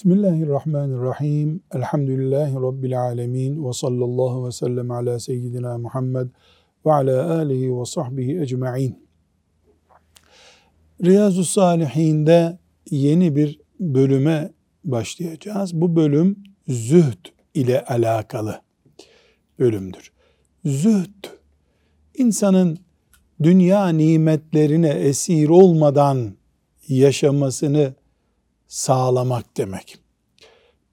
[0.00, 1.60] Bismillahirrahmanirrahim.
[1.74, 3.68] Elhamdülillahi Rabbil alemin.
[3.68, 6.28] Ve sallallahu ve sellem ala seyyidina Muhammed
[6.86, 9.06] ve ala alihi ve sahbihi ecma'in.
[11.04, 12.58] Riyazu Salihin'de
[12.90, 14.52] yeni bir bölüme
[14.84, 15.80] başlayacağız.
[15.80, 18.60] Bu bölüm zühd ile alakalı
[19.58, 20.12] bölümdür.
[20.64, 21.24] Zühd,
[22.14, 22.78] insanın
[23.42, 26.34] dünya nimetlerine esir olmadan
[26.88, 27.94] yaşamasını
[28.70, 29.98] sağlamak demek.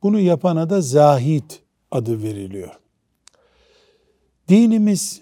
[0.04, 2.80] Bunu yapana da zahit adı veriliyor.
[4.50, 5.22] Dinimiz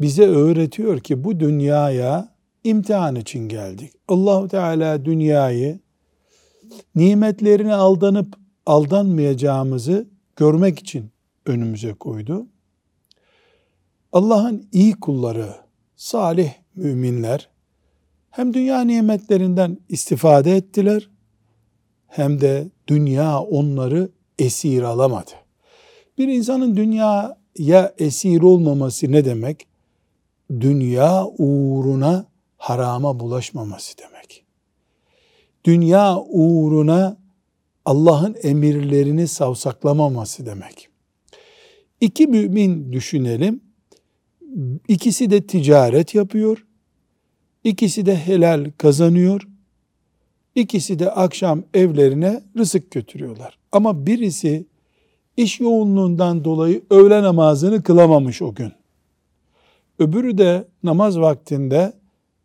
[0.00, 3.92] bize öğretiyor ki bu dünyaya imtihan için geldik.
[4.08, 5.80] Allahu Teala dünyayı
[6.94, 11.10] nimetlerine aldanıp aldanmayacağımızı görmek için
[11.46, 12.46] önümüze koydu.
[14.12, 15.56] Allah'ın iyi kulları,
[15.96, 17.48] salih müminler
[18.30, 21.11] hem dünya nimetlerinden istifade ettiler
[22.12, 25.30] hem de dünya onları esir alamadı.
[26.18, 29.66] Bir insanın dünyaya esir olmaması ne demek?
[30.60, 32.26] Dünya uğruna
[32.58, 34.44] harama bulaşmaması demek.
[35.64, 37.16] Dünya uğruna
[37.84, 40.88] Allah'ın emirlerini savsaklamaması demek.
[42.00, 43.60] İki mümin düşünelim.
[44.88, 46.66] İkisi de ticaret yapıyor.
[47.64, 49.48] İkisi de helal kazanıyor.
[50.54, 53.58] İkisi de akşam evlerine rızık götürüyorlar.
[53.72, 54.66] Ama birisi
[55.36, 58.72] iş yoğunluğundan dolayı öğle namazını kılamamış o gün.
[59.98, 61.92] Öbürü de namaz vaktinde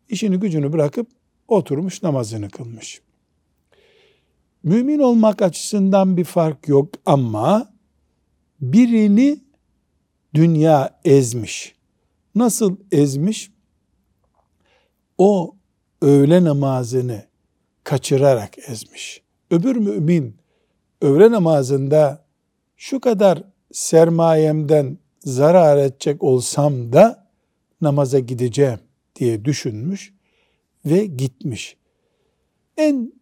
[0.08, 1.08] işini gücünü bırakıp
[1.48, 3.00] oturmuş namazını kılmış.
[4.62, 7.72] Mümin olmak açısından bir fark yok ama
[8.60, 9.40] birini
[10.34, 11.74] dünya ezmiş.
[12.34, 13.50] Nasıl ezmiş?
[15.18, 15.54] O
[16.02, 17.27] öğle namazını
[17.88, 19.22] kaçırarak ezmiş.
[19.50, 20.36] Öbür mümin
[21.00, 22.24] öğle namazında
[22.76, 27.28] şu kadar sermayemden zarar edecek olsam da
[27.80, 28.78] namaza gideceğim
[29.16, 30.14] diye düşünmüş
[30.84, 31.76] ve gitmiş.
[32.76, 33.12] En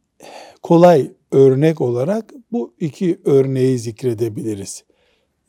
[0.62, 4.84] kolay örnek olarak bu iki örneği zikredebiliriz.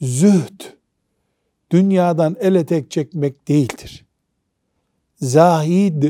[0.02, 0.62] Zühd,
[1.72, 4.06] dünyadan el etek çekmek değildir.
[5.22, 6.04] Zahid,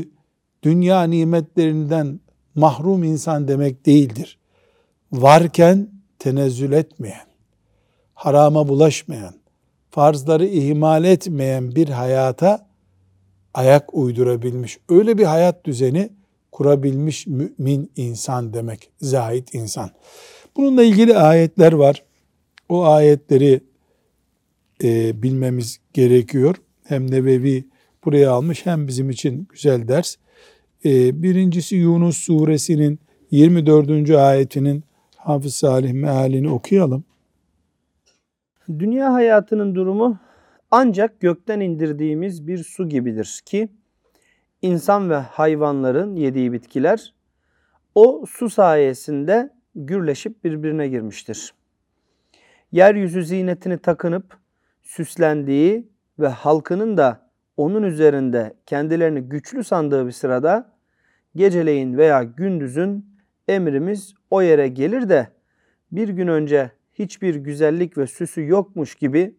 [0.62, 2.20] dünya nimetlerinden
[2.58, 4.38] mahrum insan demek değildir.
[5.12, 5.88] Varken
[6.18, 7.26] tenezzül etmeyen,
[8.14, 9.34] harama bulaşmayan,
[9.90, 12.68] farzları ihmal etmeyen bir hayata
[13.54, 16.10] ayak uydurabilmiş, öyle bir hayat düzeni
[16.52, 19.90] kurabilmiş mümin insan demek, zahit insan.
[20.56, 22.04] Bununla ilgili ayetler var.
[22.68, 23.60] O ayetleri
[24.82, 26.56] e, bilmemiz gerekiyor.
[26.84, 27.64] Hem Nebevi
[28.04, 30.16] buraya almış hem bizim için güzel ders.
[30.84, 33.00] Ee, birincisi Yunus suresinin
[33.30, 34.10] 24.
[34.10, 34.84] ayetinin
[35.16, 37.04] Hafız Salih mealini okuyalım.
[38.68, 40.18] Dünya hayatının durumu
[40.70, 43.68] ancak gökten indirdiğimiz bir su gibidir ki
[44.62, 47.14] insan ve hayvanların yediği bitkiler
[47.94, 51.54] o su sayesinde gürleşip birbirine girmiştir.
[52.72, 54.36] Yeryüzü zinetini takınıp
[54.82, 55.88] süslendiği
[56.18, 57.27] ve halkının da
[57.58, 60.72] onun üzerinde kendilerini güçlü sandığı bir sırada
[61.36, 63.06] geceleyin veya gündüzün
[63.48, 65.28] emrimiz o yere gelir de
[65.92, 69.34] bir gün önce hiçbir güzellik ve süsü yokmuş gibi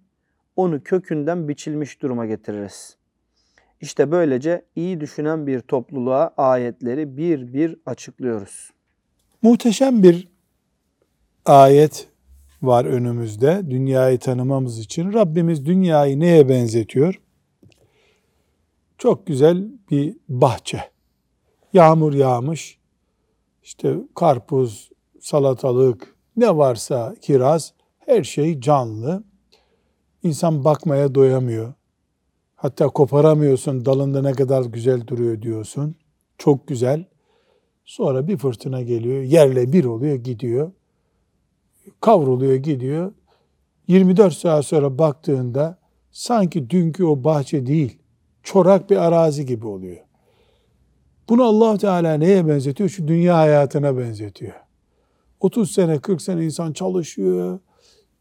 [0.55, 2.97] onu kökünden biçilmiş duruma getiririz.
[3.81, 8.71] İşte böylece iyi düşünen bir topluluğa ayetleri bir bir açıklıyoruz.
[9.41, 10.27] Muhteşem bir
[11.45, 12.07] ayet
[12.61, 15.13] var önümüzde dünyayı tanımamız için.
[15.13, 17.21] Rabbimiz dünyayı neye benzetiyor?
[18.99, 20.83] Çok güzel bir bahçe.
[21.73, 22.79] Yağmur yağmış.
[23.63, 29.23] İşte karpuz, salatalık, ne varsa kiraz, her şey canlı.
[30.23, 31.73] İnsan bakmaya doyamıyor.
[32.55, 35.95] Hatta koparamıyorsun, dalında ne kadar güzel duruyor diyorsun.
[36.37, 37.05] Çok güzel.
[37.85, 40.71] Sonra bir fırtına geliyor, yerle bir oluyor, gidiyor.
[42.01, 43.13] Kavruluyor, gidiyor.
[43.87, 45.79] 24 saat sonra baktığında
[46.11, 47.98] sanki dünkü o bahçe değil,
[48.43, 49.97] çorak bir arazi gibi oluyor.
[51.29, 52.89] Bunu allah Teala neye benzetiyor?
[52.89, 54.53] Şu dünya hayatına benzetiyor.
[55.39, 57.59] 30 sene, 40 sene insan çalışıyor.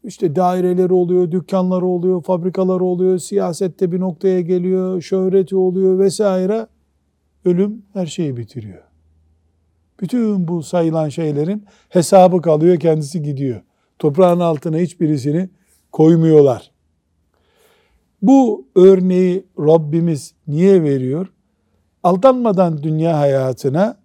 [0.03, 6.67] İşte daireleri oluyor, dükkanları oluyor, fabrikaları oluyor, siyasette bir noktaya geliyor, şöhreti oluyor vesaire.
[7.45, 8.83] Ölüm her şeyi bitiriyor.
[10.01, 13.61] Bütün bu sayılan şeylerin hesabı kalıyor, kendisi gidiyor.
[13.99, 15.49] Toprağın altına hiçbirisini
[15.91, 16.68] koymuyorlar.
[18.21, 21.27] Bu örneği Rabbimiz niye veriyor?
[22.03, 23.97] Aldanmadan dünya hayatına,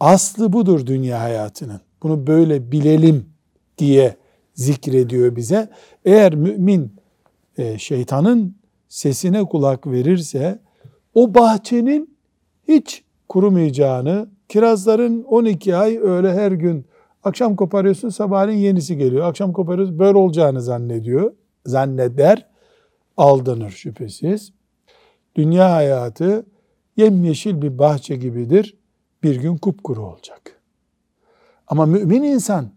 [0.00, 1.80] aslı budur dünya hayatının.
[2.02, 3.26] Bunu böyle bilelim
[3.78, 4.16] diye
[4.54, 5.68] zikrediyor bize.
[6.04, 6.96] Eğer mümin
[7.56, 8.56] e, şeytanın
[8.88, 10.58] sesine kulak verirse
[11.14, 12.16] o bahçenin
[12.68, 16.86] hiç kurumayacağını, kirazların 12 ay öyle her gün
[17.24, 19.26] akşam koparıyorsun sabahleyin yenisi geliyor.
[19.26, 21.32] Akşam koparıyorsun böyle olacağını zannediyor.
[21.66, 22.46] Zanneder,
[23.16, 24.52] aldanır şüphesiz.
[25.34, 26.46] Dünya hayatı
[26.96, 28.76] yemyeşil bir bahçe gibidir.
[29.22, 30.60] Bir gün kupkuru olacak.
[31.66, 32.70] Ama mümin insan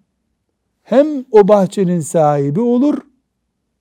[0.84, 2.98] hem o bahçenin sahibi olur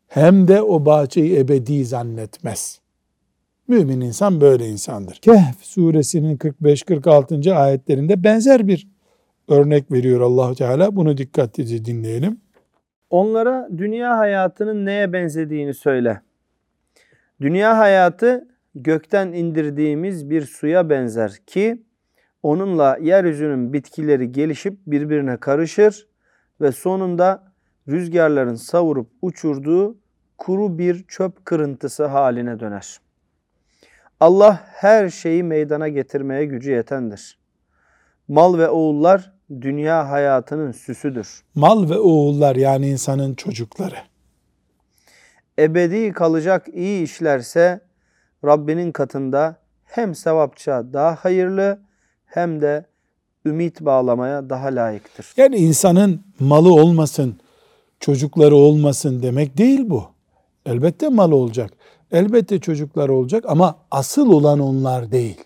[0.08, 2.80] hem de o bahçeyi ebedi zannetmez.
[3.68, 5.14] Mümin insan böyle insandır.
[5.14, 7.54] Kehf suresinin 45-46.
[7.54, 8.88] ayetlerinde benzer bir
[9.48, 10.96] örnek veriyor allah Teala.
[10.96, 12.40] Bunu dikkatlice dinleyelim.
[13.10, 16.20] Onlara dünya hayatının neye benzediğini söyle.
[17.44, 21.82] Dünya hayatı gökten indirdiğimiz bir suya benzer ki
[22.43, 26.08] onunla yeryüzünün bitkileri gelişip birbirine karışır
[26.61, 27.52] ve sonunda
[27.88, 29.99] rüzgarların savurup uçurduğu
[30.38, 33.00] kuru bir çöp kırıntısı haline döner.
[34.20, 37.38] Allah her şeyi meydana getirmeye gücü yetendir.
[38.29, 41.43] Mal ve oğullar dünya hayatının süsüdür.
[41.55, 44.13] Mal ve oğullar yani insanın çocukları.
[45.58, 47.80] Ebedi kalacak iyi işlerse
[48.44, 51.80] Rabbinin katında hem sevapça daha hayırlı
[52.26, 52.86] hem de
[53.46, 55.32] ümit bağlamaya daha layıktır.
[55.36, 57.36] Yani insanın malı olmasın,
[58.00, 60.04] çocukları olmasın demek değil bu.
[60.66, 61.70] Elbette mal olacak.
[62.12, 65.44] Elbette çocuklar olacak ama asıl olan onlar değil.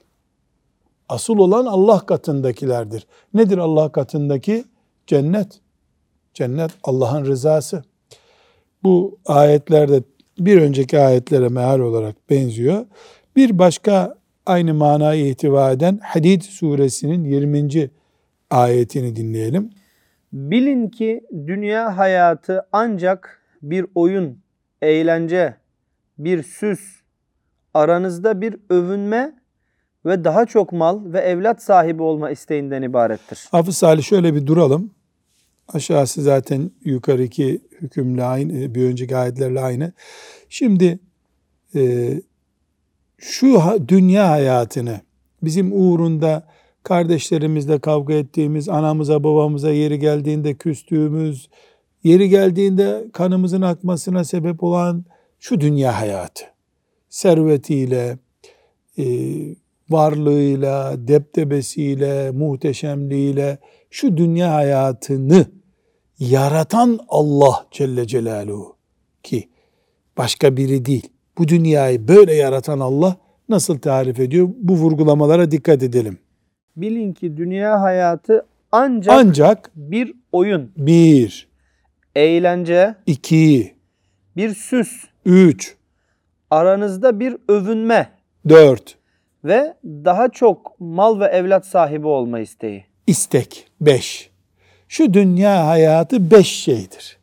[1.09, 3.07] Asıl olan Allah katındakilerdir.
[3.35, 4.65] Nedir Allah katındaki?
[5.07, 5.61] Cennet.
[6.35, 7.85] Cennet Allah'ın rızası.
[8.83, 10.03] Bu ayetlerde
[10.39, 12.87] bir önceki ayetlere meal olarak benziyor.
[13.37, 14.15] Bir başka
[14.47, 17.91] aynı manayı ihtiva eden Hadid suresinin 20.
[18.51, 19.71] ayetini dinleyelim.
[20.33, 24.39] Bilin ki dünya hayatı ancak bir oyun,
[24.83, 25.55] eğlence,
[26.19, 26.81] bir süs,
[27.75, 29.35] aranızda bir övünme
[30.07, 33.49] ve daha çok mal ve evlat sahibi olma isteğinden ibarettir.
[33.51, 34.91] Hafız Salih şöyle bir duralım.
[35.69, 39.93] Aşağısı zaten yukarıki hükümle aynı, bir önceki ayetlerle aynı.
[40.49, 40.99] Şimdi
[41.75, 42.13] e,
[43.19, 45.01] şu dünya hayatını
[45.43, 46.47] bizim uğrunda
[46.83, 51.49] kardeşlerimizle kavga ettiğimiz, anamıza babamıza yeri geldiğinde küstüğümüz,
[52.05, 55.05] yeri geldiğinde kanımızın akmasına sebep olan
[55.39, 56.45] şu dünya hayatı.
[57.09, 58.19] Servetiyle,
[58.99, 59.05] e,
[59.91, 63.59] varlığıyla, deptebesiyle, muhteşemliğiyle
[63.91, 65.58] şu dünya hayatını
[66.19, 68.77] yaratan Allah Celle Celaluhu
[69.23, 69.49] ki
[70.19, 71.09] başka biri değil.
[71.39, 73.17] Bu dünyayı böyle yaratan Allah
[73.49, 74.49] nasıl tarif ediyor?
[74.57, 76.19] Bu vurgulamalara dikkat edelim.
[76.77, 81.49] Bilin ki dünya hayatı ancak, Ancak bir oyun, bir,
[82.17, 83.75] eğlence, iki,
[84.37, 85.77] bir süs, üç,
[86.51, 88.11] aranızda bir övünme
[88.49, 88.99] dört,
[89.45, 92.85] ve daha çok mal ve evlat sahibi olma isteği.
[93.07, 94.31] istek beş.
[94.89, 97.19] Şu dünya hayatı beş şeydir.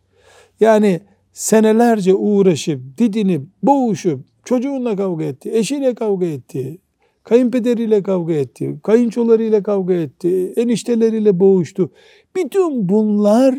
[0.60, 1.01] Yani
[1.34, 6.77] senelerce uğraşıp, didinip, boğuşup, çocuğunla kavga etti, eşiyle kavga etti,
[7.24, 11.91] kayınpederiyle kavga etti, kayınçolarıyla kavga etti, enişteleriyle boğuştu.
[12.36, 13.55] Bütün bunlar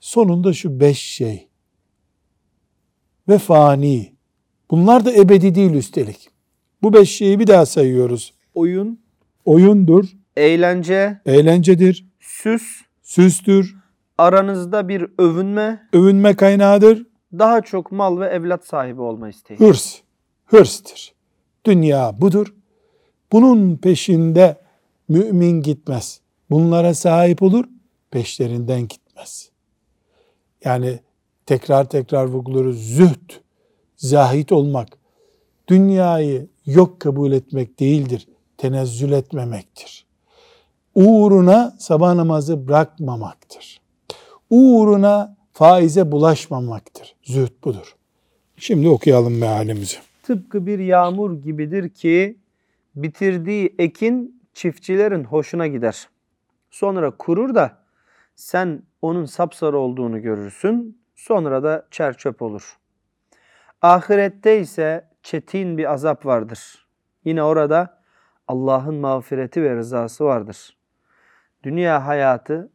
[0.00, 1.48] sonunda şu beş şey.
[3.28, 4.14] Ve fani.
[4.70, 6.28] Bunlar da ebedi değil üstelik.
[6.82, 8.34] Bu beş şeyi bir daha sayıyoruz.
[8.54, 9.04] Oyun,
[9.44, 10.04] Oyundur,
[10.36, 12.62] eğlence, eğlencedir, süs,
[13.04, 13.76] süstür,
[14.18, 19.58] aranızda bir övünme, övünme kaynağıdır, daha çok mal ve evlat sahibi olma isteği.
[19.58, 20.00] hırs,
[20.44, 21.14] hırstır.
[21.64, 22.54] Dünya budur.
[23.32, 24.56] Bunun peşinde
[25.08, 26.20] mümin gitmez.
[26.50, 27.64] Bunlara sahip olur,
[28.10, 29.50] peşlerinden gitmez.
[30.64, 31.00] Yani
[31.46, 32.94] tekrar tekrar vurguluyoruz.
[32.96, 33.30] Zühd,
[33.96, 34.88] zahit olmak,
[35.68, 38.28] dünyayı yok kabul etmek değildir.
[38.56, 40.03] Tenezzül etmemektir.
[40.94, 43.80] Uğruna sabah namazı bırakmamaktır.
[44.50, 47.16] Uğruna faize bulaşmamaktır.
[47.22, 47.96] Zühd budur.
[48.56, 49.96] Şimdi okuyalım mealimizi.
[50.22, 52.38] Tıpkı bir yağmur gibidir ki
[52.94, 56.08] bitirdiği ekin çiftçilerin hoşuna gider.
[56.70, 57.78] Sonra kurur da
[58.36, 60.98] sen onun sapsarı olduğunu görürsün.
[61.14, 62.78] Sonra da çerçöp olur.
[63.82, 66.86] Ahirette ise çetin bir azap vardır.
[67.24, 68.02] Yine orada
[68.48, 70.76] Allah'ın mağfireti ve rızası vardır.
[71.64, 72.70] Dünya hayatı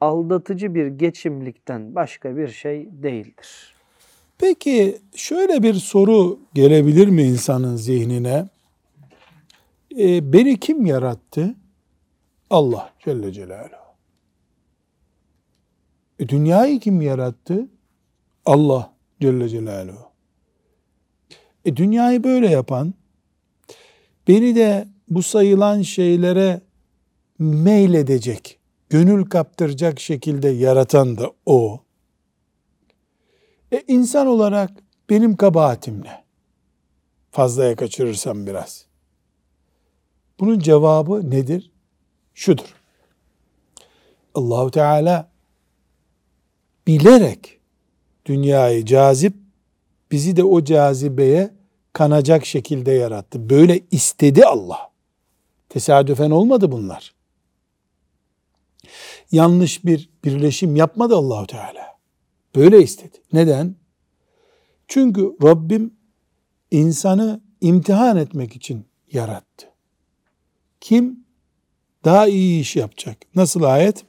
[0.00, 3.74] aldatıcı bir geçimlikten başka bir şey değildir.
[4.38, 8.48] Peki şöyle bir soru gelebilir mi insanın zihnine?
[9.98, 11.54] Ee, beni kim yarattı?
[12.50, 13.86] Allah Celle Celaluhu.
[16.18, 17.68] E, dünyayı kim yarattı?
[18.46, 20.10] Allah Celle Celaluhu.
[21.64, 22.94] E, dünyayı böyle yapan,
[24.28, 26.60] beni de bu sayılan şeylere
[27.38, 31.80] meyledecek, gönül kaptıracak şekilde yaratan da o.
[33.72, 34.70] E insan olarak
[35.10, 36.24] benim kabahatim ne?
[37.30, 38.86] Fazlaya kaçırırsam biraz.
[40.40, 41.70] Bunun cevabı nedir?
[42.34, 42.74] Şudur.
[44.34, 45.28] Allahu Teala
[46.86, 47.60] bilerek
[48.26, 49.34] dünyayı cazip,
[50.10, 51.54] bizi de o cazibeye
[51.92, 53.50] kanacak şekilde yarattı.
[53.50, 54.90] Böyle istedi Allah.
[55.68, 57.15] Tesadüfen olmadı bunlar.
[59.32, 61.96] Yanlış bir birleşim yapmadı Allahu Teala.
[62.56, 63.18] Böyle istedi.
[63.32, 63.74] Neden?
[64.88, 65.94] Çünkü Rabbim
[66.70, 69.66] insanı imtihan etmek için yarattı.
[70.80, 71.24] Kim
[72.04, 73.16] daha iyi iş yapacak?
[73.34, 74.04] Nasıl ayet?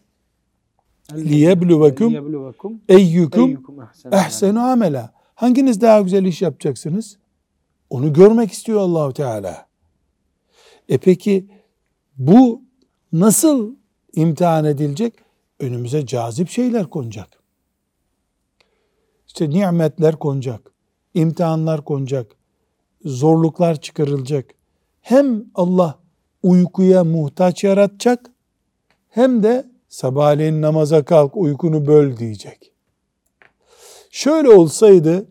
[1.13, 2.13] liyebluvekum
[2.89, 3.63] eyyukum
[4.11, 5.13] ehsenu amela.
[5.35, 7.17] Hanginiz daha güzel iş yapacaksınız?
[7.89, 9.67] Onu görmek istiyor Allahu Teala.
[10.89, 11.47] E peki
[12.17, 12.61] bu
[13.13, 13.75] nasıl
[14.13, 15.13] imtihan edilecek?
[15.59, 17.29] Önümüze cazip şeyler konacak.
[19.27, 20.71] İşte nimetler konacak.
[21.13, 22.35] imtihanlar konacak.
[23.05, 24.45] Zorluklar çıkarılacak.
[25.01, 25.99] Hem Allah
[26.43, 28.31] uykuya muhtaç yaratacak
[29.09, 32.71] hem de sabahleyin namaza kalk uykunu böl diyecek.
[34.11, 35.25] Şöyle olsaydı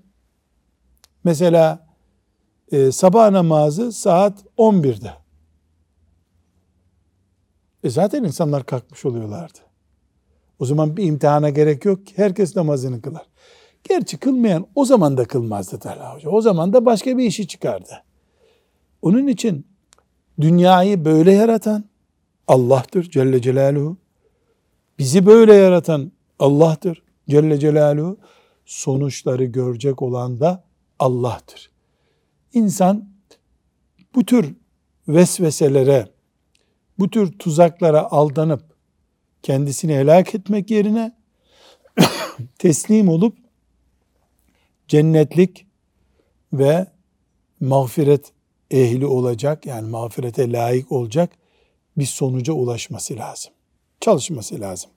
[1.24, 1.86] mesela
[2.72, 5.25] e, sabah namazı saat 11'de.
[7.86, 9.58] E zaten insanlar kalkmış oluyorlardı.
[10.58, 12.12] O zaman bir imtihana gerek yok ki.
[12.16, 13.26] Herkes namazını kılar.
[13.84, 16.30] Gerçi kılmayan o zaman da kılmazdı Talha Hoca.
[16.30, 18.02] O zaman da başka bir işi çıkardı.
[19.02, 19.66] Onun için
[20.40, 21.84] dünyayı böyle yaratan
[22.48, 23.96] Allah'tır Celle Celaluhu.
[24.98, 28.16] Bizi böyle yaratan Allah'tır Celle Celaluhu.
[28.64, 30.64] Sonuçları görecek olan da
[30.98, 31.70] Allah'tır.
[32.52, 33.08] İnsan
[34.14, 34.54] bu tür
[35.08, 36.15] vesveselere,
[36.98, 38.62] bu tür tuzaklara aldanıp
[39.42, 41.16] kendisini helak etmek yerine
[42.58, 43.36] teslim olup
[44.88, 45.66] cennetlik
[46.52, 46.86] ve
[47.60, 48.32] mağfiret
[48.70, 51.30] ehli olacak yani mağfirete layık olacak
[51.98, 53.52] bir sonuca ulaşması lazım.
[54.00, 54.90] Çalışması lazım.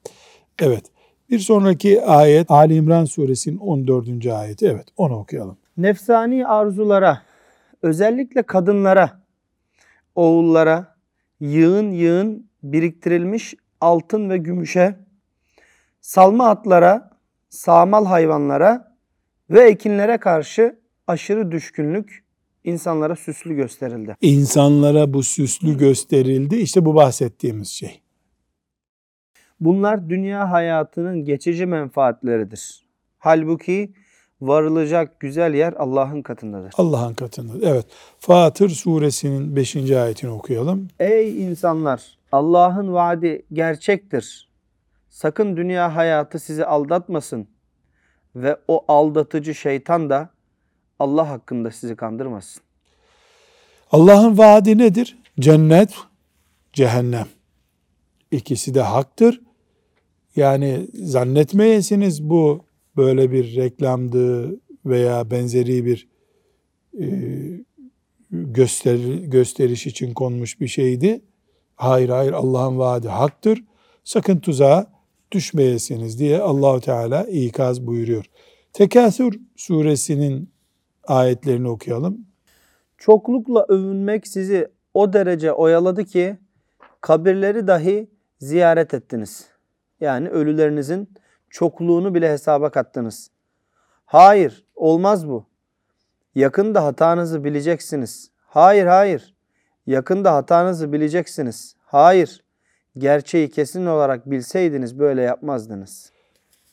[0.60, 0.84] Evet.
[1.30, 4.26] Bir sonraki ayet Ali İmran suresinin 14.
[4.26, 4.68] ayeti.
[4.68, 5.58] Evet onu okuyalım.
[5.78, 7.22] Nefsani arzulara,
[7.82, 9.22] özellikle kadınlara,
[10.16, 10.89] oğullara,
[11.40, 14.96] yığın yığın biriktirilmiş altın ve gümüşe,
[16.02, 17.10] salma atlara,
[17.50, 18.96] sağmal hayvanlara
[19.50, 22.24] ve ekinlere karşı aşırı düşkünlük
[22.64, 24.16] insanlara süslü gösterildi.
[24.22, 26.56] İnsanlara bu süslü gösterildi.
[26.56, 28.02] İşte bu bahsettiğimiz şey.
[29.60, 32.86] Bunlar dünya hayatının geçici menfaatleridir.
[33.18, 33.94] Halbuki
[34.42, 36.74] varılacak güzel yer Allah'ın katındadır.
[36.78, 37.54] Allah'ın katında.
[37.70, 37.86] Evet.
[38.20, 39.76] Fatır suresinin 5.
[39.76, 40.88] ayetini okuyalım.
[41.00, 42.18] Ey insanlar!
[42.32, 44.50] Allah'ın vaadi gerçektir.
[45.10, 47.48] Sakın dünya hayatı sizi aldatmasın
[48.36, 50.30] ve o aldatıcı şeytan da
[51.00, 52.64] Allah hakkında sizi kandırmasın.
[53.92, 55.18] Allah'ın vaadi nedir?
[55.40, 55.94] Cennet,
[56.74, 57.28] cehennem.
[58.32, 59.42] İkisi de haktır.
[60.36, 64.56] Yani zannetmeyesiniz bu böyle bir reklamdı
[64.86, 66.08] veya benzeri bir
[67.00, 67.06] e,
[68.32, 71.22] göster, gösteriş için konmuş bir şeydi.
[71.76, 73.64] Hayır hayır Allah'ın vaadi haktır.
[74.04, 74.92] Sakın tuzağa
[75.32, 78.26] düşmeyesiniz diye Allahu Teala ikaz buyuruyor.
[78.74, 80.50] Tekasür suresinin
[81.08, 82.26] ayetlerini okuyalım.
[82.98, 86.38] Çoklukla övünmek sizi o derece oyaladı ki
[87.02, 89.48] kabirleri dahi ziyaret ettiniz.
[90.02, 91.10] Yani ölülerinizin
[91.50, 93.30] çokluğunu bile hesaba kattınız.
[94.06, 95.46] Hayır, olmaz bu.
[96.36, 98.32] Yakında hatanızı bileceksiniz.
[98.48, 99.36] Hayır, hayır.
[99.88, 101.76] Yakında hatanızı bileceksiniz.
[101.86, 102.44] Hayır.
[102.98, 106.12] Gerçeği kesin olarak bilseydiniz böyle yapmazdınız.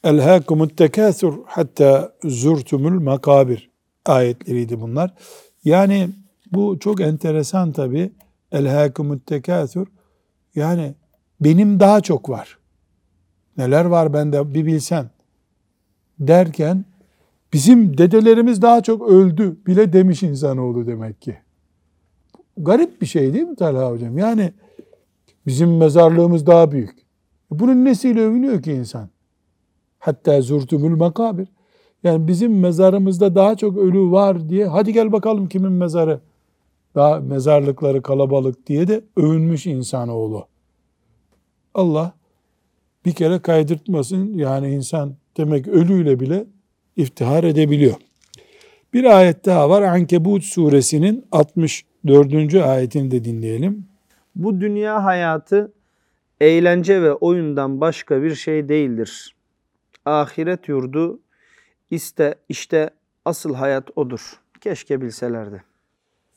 [0.04, 3.71] Elhâkumut tekâsur hatta zurtumul makabir
[4.06, 5.14] ayetleriydi bunlar.
[5.64, 6.11] Yani
[6.52, 8.12] bu çok enteresan tabi.
[8.52, 9.87] Elhâkumut tekâsur
[10.54, 10.95] yani
[11.40, 12.59] benim daha çok var.
[13.59, 15.11] Neler var bende bir bilsen
[16.19, 16.85] derken
[17.53, 21.39] bizim dedelerimiz daha çok öldü bile demiş insanoğlu demek ki.
[22.57, 24.19] Garip bir şey değil mi Talha hocam?
[24.19, 24.53] Yani
[25.47, 27.07] bizim mezarlığımız daha büyük.
[27.51, 29.09] Bunun nesiyle övünüyor ki insan?
[29.99, 31.49] Hatta zurtumul makabir.
[32.03, 36.21] Yani bizim mezarımızda daha çok ölü var diye hadi gel bakalım kimin mezarı
[36.95, 40.47] daha mezarlıkları kalabalık diye de övünmüş insanoğlu.
[41.75, 42.13] Allah
[43.07, 44.35] bir kere kaydırtmasın.
[44.35, 46.45] Yani insan demek ölüyle bile
[46.97, 47.95] iftihar edebiliyor.
[48.95, 49.83] Bir ayet daha var.
[49.83, 52.55] Ankebut suresinin 64.
[52.55, 53.87] ayetini de dinleyelim.
[54.35, 55.73] Bu dünya hayatı
[56.41, 59.37] eğlence ve oyundan başka bir şey değildir.
[60.05, 61.21] Ahiret yurdu
[61.91, 62.91] iste işte
[63.25, 64.33] asıl hayat odur.
[64.61, 65.63] Keşke bilselerdi.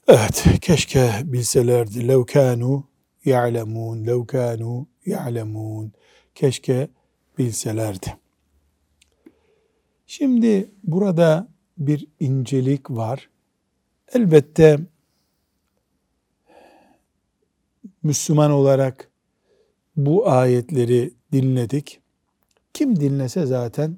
[0.07, 2.07] Evet, keşke bilselerdi.
[2.07, 2.83] Lev kanu
[3.25, 5.91] ya'lemun, lev kanu ya'lemun.
[6.39, 6.87] Keşke
[7.37, 8.17] bilselerdi.
[10.07, 13.29] Şimdi burada bir incelik var.
[14.13, 14.79] Elbette
[18.03, 19.11] Müslüman olarak
[19.95, 21.99] bu ayetleri dinledik.
[22.73, 23.97] Kim dinlese zaten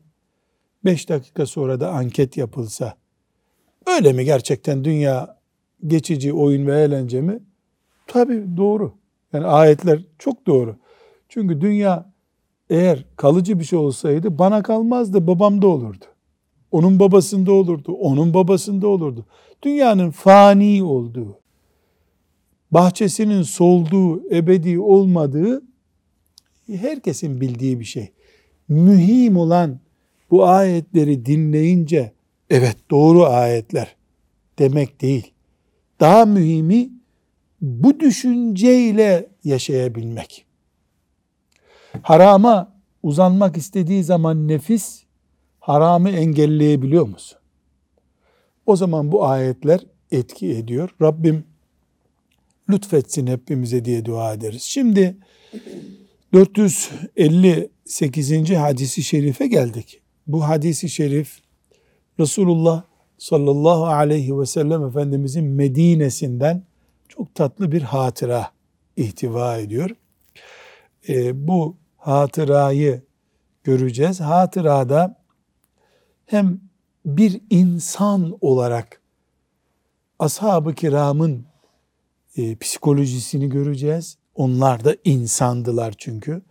[0.85, 2.97] 5 dakika sonra da anket yapılsa
[3.85, 5.39] öyle mi gerçekten dünya
[5.87, 7.39] geçici oyun ve eğlence mi?
[8.07, 8.93] Tabi doğru.
[9.33, 10.75] Yani ayetler çok doğru.
[11.29, 12.10] Çünkü dünya
[12.71, 16.05] eğer kalıcı bir şey olsaydı bana kalmazdı, babamda olurdu.
[16.71, 19.25] Onun babasında olurdu, onun babasında olurdu.
[19.63, 21.39] Dünyanın fani olduğu,
[22.71, 25.63] bahçesinin solduğu, ebedi olmadığı
[26.67, 28.11] herkesin bildiği bir şey.
[28.67, 29.79] Mühim olan
[30.31, 32.11] bu ayetleri dinleyince
[32.49, 33.95] evet doğru ayetler
[34.59, 35.31] demek değil.
[35.99, 36.89] Daha mühimi
[37.61, 40.50] bu düşünceyle yaşayabilmek.
[42.01, 45.03] Harama uzanmak istediği zaman nefis
[45.59, 47.37] haramı engelleyebiliyor musun?
[48.65, 49.79] O zaman bu ayetler
[50.11, 50.89] etki ediyor.
[51.01, 51.43] Rabbim
[52.69, 54.61] lütfetsin hepimize diye dua ederiz.
[54.61, 55.17] Şimdi
[56.33, 58.49] 458.
[58.49, 60.01] hadisi şerife geldik.
[60.27, 61.39] Bu hadisi şerif
[62.19, 62.83] Resulullah
[63.17, 66.63] sallallahu aleyhi ve sellem Efendimizin Medine'sinden
[67.09, 68.51] çok tatlı bir hatıra
[68.97, 69.89] ihtiva ediyor.
[71.09, 73.01] E, bu hatırayı
[73.63, 74.19] göreceğiz.
[74.19, 75.15] Hatırada
[76.25, 76.59] hem
[77.05, 79.01] bir insan olarak
[80.19, 81.45] ashab-ı kiramın
[82.37, 84.17] e, psikolojisini göreceğiz.
[84.35, 86.41] Onlar da insandılar çünkü.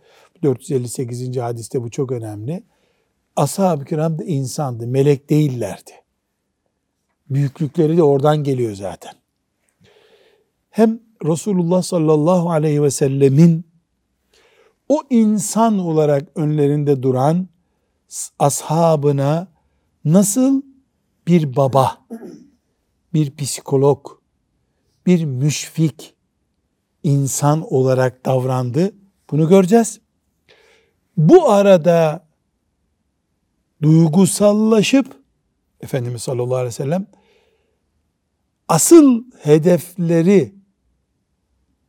[0.43, 1.37] 458.
[1.37, 2.63] hadiste bu çok önemli.
[3.35, 5.91] Ashab-ı kiram da insandı, melek değillerdi.
[7.29, 9.13] Büyüklükleri de oradan geliyor zaten.
[10.69, 13.70] Hem Resulullah sallallahu aleyhi ve sellemin
[14.91, 17.47] o insan olarak önlerinde duran
[18.39, 19.47] ashabına
[20.05, 20.61] nasıl
[21.27, 21.97] bir baba,
[23.13, 24.07] bir psikolog,
[25.05, 26.13] bir müşfik
[27.03, 28.93] insan olarak davrandı.
[29.31, 29.99] Bunu göreceğiz.
[31.17, 32.27] Bu arada
[33.81, 35.21] duygusallaşıp
[35.81, 37.07] Efendimiz sallallahu aleyhi ve sellem
[38.67, 40.55] asıl hedefleri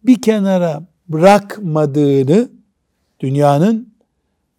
[0.02, 2.61] bir kenara bırakmadığını
[3.22, 3.94] dünyanın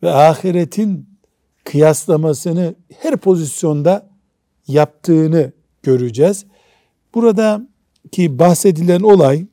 [0.04, 1.10] ve ahiretin
[1.63, 4.10] kıyaslamasını her pozisyonda
[4.67, 5.52] yaptığını
[5.84, 6.45] göreceğiz.
[7.13, 9.45] Buradaki bahsedilen olay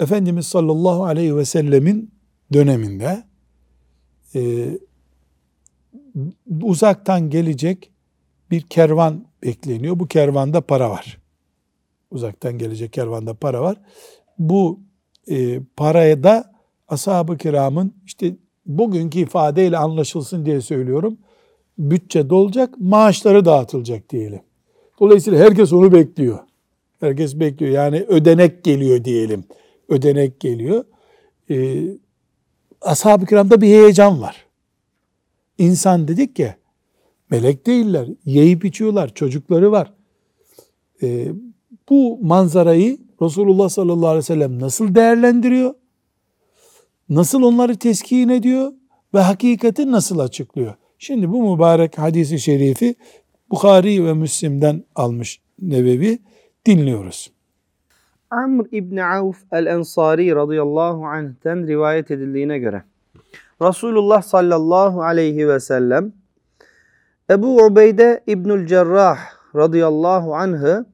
[0.00, 2.10] Efendimiz sallallahu aleyhi ve sellemin
[2.52, 3.24] döneminde
[4.34, 4.68] e,
[6.62, 7.90] uzaktan gelecek
[8.50, 9.98] bir kervan bekleniyor.
[9.98, 11.18] Bu kervanda para var.
[12.10, 13.76] Uzaktan gelecek kervanda para var.
[14.38, 14.80] Bu
[15.28, 16.53] e, paraya da
[16.88, 21.18] ashab-ı kiramın işte bugünkü ifadeyle anlaşılsın diye söylüyorum.
[21.78, 24.40] Bütçe dolacak, maaşları dağıtılacak diyelim.
[25.00, 26.38] Dolayısıyla herkes onu bekliyor.
[27.00, 27.72] Herkes bekliyor.
[27.72, 29.44] Yani ödenek geliyor diyelim.
[29.88, 30.84] Ödenek geliyor.
[31.50, 31.82] Ee,
[32.80, 34.46] ashab-ı kiramda bir heyecan var.
[35.58, 36.56] İnsan dedik ya,
[37.30, 38.08] melek değiller.
[38.24, 39.92] Yiyip içiyorlar, çocukları var.
[41.02, 41.28] Ee,
[41.88, 45.74] bu manzarayı Resulullah sallallahu aleyhi ve sellem nasıl değerlendiriyor?
[47.08, 48.72] Nasıl onları teskin ediyor
[49.14, 50.74] ve hakikati nasıl açıklıyor?
[50.98, 52.94] Şimdi bu mübarek hadisi şerifi
[53.50, 56.18] Bukhari ve Müslim'den almış Nevevi
[56.66, 57.32] dinliyoruz.
[58.30, 62.82] Amr İbni Avf el-Ensari radıyallahu anh'ten rivayet edildiğine göre
[63.62, 66.12] Resulullah sallallahu aleyhi ve sellem
[67.30, 69.18] Ebu Ubeyde İbnül Cerrah
[69.56, 70.86] radıyallahu anh'ı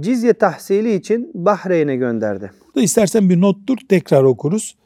[0.00, 2.50] cizye tahsili için Bahreyn'e gönderdi.
[2.66, 4.76] Burada istersen bir nottur tekrar okuruz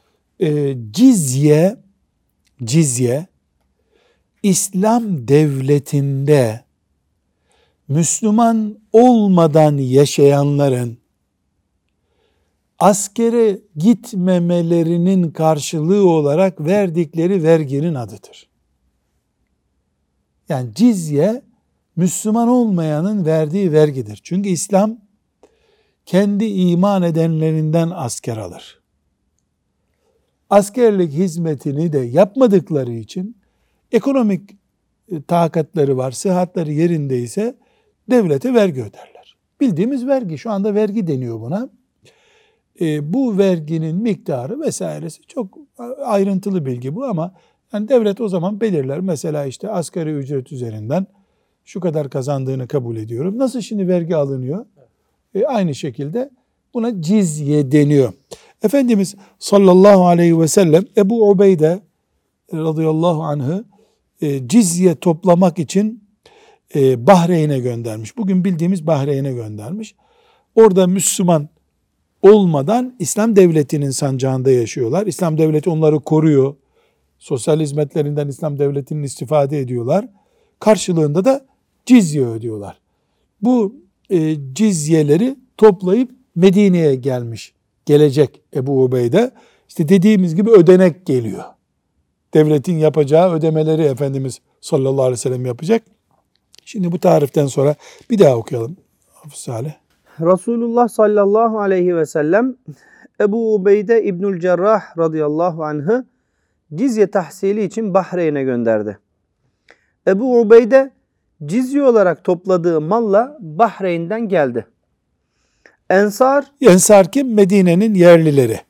[0.40, 1.76] e, cizye
[2.64, 3.26] cizye
[4.42, 6.64] İslam devletinde
[7.88, 10.98] Müslüman olmadan yaşayanların
[12.78, 18.48] askere gitmemelerinin karşılığı olarak verdikleri verginin adıdır.
[20.48, 21.42] Yani cizye
[21.96, 24.20] Müslüman olmayanın verdiği vergidir.
[24.22, 24.96] Çünkü İslam
[26.06, 28.79] kendi iman edenlerinden asker alır
[30.50, 33.36] askerlik hizmetini de yapmadıkları için
[33.92, 34.50] ekonomik
[35.12, 37.54] e, takatları var, sıhhatleri yerindeyse
[38.10, 39.36] devlete vergi öderler.
[39.60, 41.68] Bildiğimiz vergi, şu anda vergi deniyor buna.
[42.80, 45.58] E, bu verginin miktarı vesairesi çok
[46.04, 47.34] ayrıntılı bilgi bu ama
[47.72, 49.00] yani devlet o zaman belirler.
[49.00, 51.06] Mesela işte asgari ücret üzerinden
[51.64, 53.38] şu kadar kazandığını kabul ediyorum.
[53.38, 54.66] Nasıl şimdi vergi alınıyor?
[55.34, 56.30] E, aynı şekilde
[56.74, 58.12] buna cizye deniyor.
[58.62, 61.80] Efendimiz sallallahu aleyhi ve sellem Ebu Ubeyde
[62.54, 63.64] radıyallahu anh'ı
[64.22, 66.04] e, cizye toplamak için
[66.74, 68.16] e, Bahreyn'e göndermiş.
[68.16, 69.94] Bugün bildiğimiz Bahreyn'e göndermiş.
[70.54, 71.48] Orada Müslüman
[72.22, 75.06] olmadan İslam devletinin sancağında yaşıyorlar.
[75.06, 76.54] İslam devleti onları koruyor.
[77.18, 80.08] Sosyal hizmetlerinden İslam devletinin istifade ediyorlar.
[80.58, 81.46] Karşılığında da
[81.86, 82.78] cizye ödüyorlar.
[83.42, 83.74] Bu
[84.10, 87.54] e, cizyeleri toplayıp Medine'ye gelmiş.
[87.86, 89.30] Gelecek Ebu Ubeyde.
[89.68, 91.44] İşte dediğimiz gibi ödenek geliyor.
[92.34, 95.82] Devletin yapacağı ödemeleri Efendimiz sallallahu aleyhi ve sellem yapacak.
[96.64, 97.74] Şimdi bu tariften sonra
[98.10, 98.76] bir daha okuyalım.
[99.14, 99.72] Hafız Salih.
[100.20, 102.56] Resulullah sallallahu aleyhi ve sellem
[103.20, 106.06] Ebu Ubeyde İbnül Cerrah radıyallahu anh'ı
[106.74, 108.98] cizye tahsili için Bahreyn'e gönderdi.
[110.06, 110.90] Ebu Ubeyde
[111.46, 114.66] cizye olarak topladığı malla Bahreyn'den geldi.
[115.90, 117.34] Ensar Ensar kim?
[117.34, 118.60] Medine'nin yerlileri.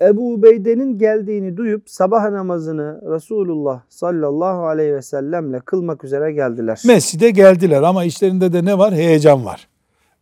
[0.00, 6.82] Ebu Ubeyde'nin geldiğini duyup sabah namazını Resulullah sallallahu aleyhi ve sellemle kılmak üzere geldiler.
[6.86, 8.94] Mescide geldiler ama işlerinde de ne var?
[8.94, 9.68] Heyecan var.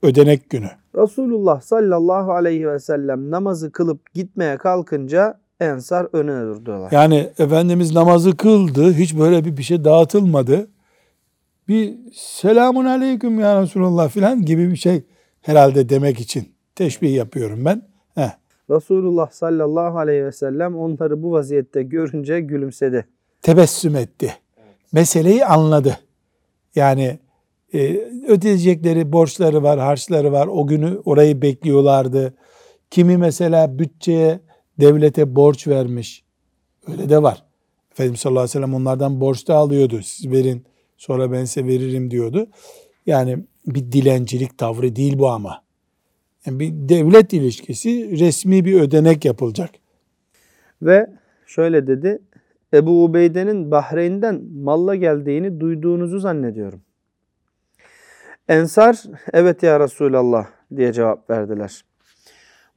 [0.02, 0.70] Ödenek günü.
[0.96, 6.92] Resulullah sallallahu aleyhi ve sellem namazı kılıp gitmeye kalkınca Ensar önüne durdular.
[6.92, 8.92] Yani Efendimiz namazı kıldı.
[8.92, 10.66] Hiç böyle bir bir şey dağıtılmadı.
[11.68, 15.02] Bir selamun aleyküm ya Resulallah filan gibi bir şey
[15.42, 17.82] herhalde demek için teşbih yapıyorum ben.
[18.14, 18.30] Heh.
[18.70, 23.06] Resulullah sallallahu aleyhi ve sellem onları bu vaziyette görünce gülümsedi.
[23.42, 24.34] Tebessüm etti.
[24.92, 25.98] Meseleyi anladı.
[26.74, 27.18] Yani
[27.74, 27.96] e,
[28.28, 30.46] ödeyecekleri borçları var, harçları var.
[30.46, 32.34] O günü orayı bekliyorlardı.
[32.90, 34.40] Kimi mesela bütçeye,
[34.80, 36.24] devlete borç vermiş.
[36.88, 37.44] Öyle de var.
[37.92, 40.00] Efendimiz sallallahu aleyhi ve sellem onlardan borç da alıyordu.
[40.02, 40.64] Siz verin
[40.96, 42.46] sonra ben size veririm diyordu.
[43.06, 45.62] Yani bir dilencilik tavrı değil bu ama.
[46.46, 49.70] Yani bir devlet ilişkisi resmi bir ödenek yapılacak.
[50.82, 51.10] Ve
[51.46, 52.18] şöyle dedi.
[52.74, 56.82] Ebu Ubeyde'nin Bahreyn'den malla geldiğini duyduğunuzu zannediyorum.
[58.48, 60.46] Ensar evet ya Resulallah
[60.76, 61.84] diye cevap verdiler.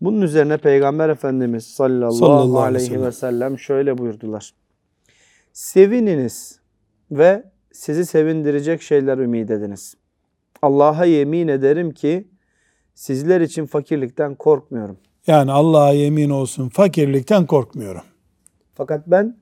[0.01, 4.53] Bunun üzerine Peygamber Efendimiz sallallahu, Sallallahu aleyhi ve sellem şöyle buyurdular.
[5.53, 6.59] Sevininiz
[7.11, 9.95] ve sizi sevindirecek şeyler ümit ediniz.
[10.65, 12.27] Allah'a yemin ederim ki
[12.93, 14.97] sizler için fakirlikten korkmuyorum.
[15.27, 18.01] Yani Allah'a yemin olsun fakirlikten korkmuyorum.
[18.73, 19.37] Fakat ben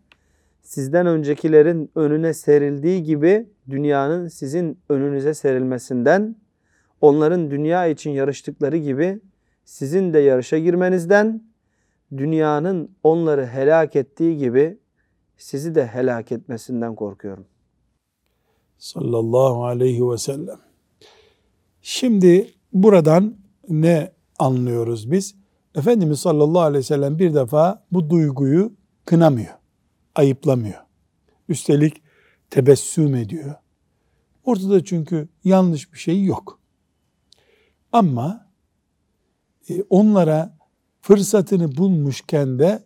[0.62, 6.36] sizden öncekilerin önüne serildiği gibi dünyanın sizin önünüze serilmesinden,
[7.02, 9.22] onların dünya için yarıştıkları gibi
[9.66, 11.44] sizin de yarışa girmenizden,
[12.18, 14.78] dünyanın onları helak ettiği gibi
[15.38, 17.46] sizi de helak etmesinden korkuyorum.
[18.78, 20.73] Sallallahu aleyhi ve sellem.
[21.86, 23.36] Şimdi buradan
[23.70, 25.36] ne anlıyoruz biz?
[25.76, 28.74] Efendimiz sallallahu aleyhi ve sellem bir defa bu duyguyu
[29.06, 29.54] kınamıyor,
[30.16, 30.80] ayıplamıyor.
[31.50, 32.02] Üstelik
[32.50, 33.56] tebessüm ediyor.
[34.44, 36.60] Ortada çünkü yanlış bir şey yok.
[37.92, 38.52] Ama
[39.70, 40.58] e, onlara
[41.02, 42.84] fırsatını bulmuşken de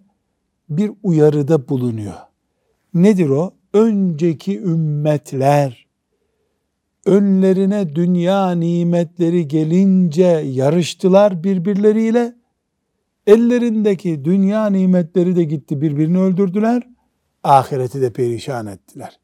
[0.69, 2.17] bir uyarıda bulunuyor.
[2.93, 3.53] Nedir o?
[3.73, 5.86] Önceki ümmetler
[7.07, 12.35] önlerine dünya nimetleri gelince yarıştılar birbirleriyle.
[13.27, 16.83] Ellerindeki dünya nimetleri de gitti birbirini öldürdüler.
[17.43, 19.19] Ahireti de perişan ettiler.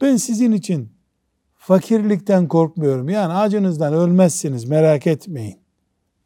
[0.00, 0.92] Ben sizin için
[1.56, 3.08] fakirlikten korkmuyorum.
[3.08, 5.58] Yani acınızdan ölmezsiniz merak etmeyin.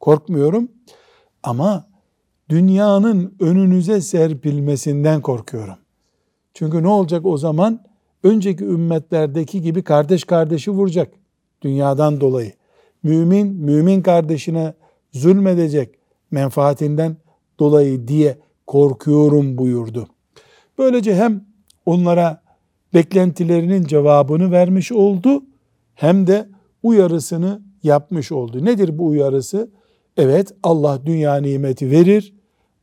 [0.00, 0.68] Korkmuyorum
[1.42, 1.88] ama
[2.48, 5.76] dünyanın önünüze serpilmesinden korkuyorum.
[6.54, 7.91] Çünkü ne olacak o zaman?
[8.22, 11.12] Önceki ümmetlerdeki gibi kardeş kardeşi vuracak
[11.62, 12.52] dünyadan dolayı.
[13.02, 14.74] Mümin, mümin kardeşine
[15.12, 15.94] zulmedecek
[16.30, 17.16] menfaatinden
[17.58, 20.08] dolayı diye korkuyorum buyurdu.
[20.78, 21.44] Böylece hem
[21.86, 22.42] onlara
[22.94, 25.42] beklentilerinin cevabını vermiş oldu
[25.94, 26.48] hem de
[26.82, 28.64] uyarısını yapmış oldu.
[28.64, 29.70] Nedir bu uyarısı?
[30.16, 32.34] Evet Allah dünya nimeti verir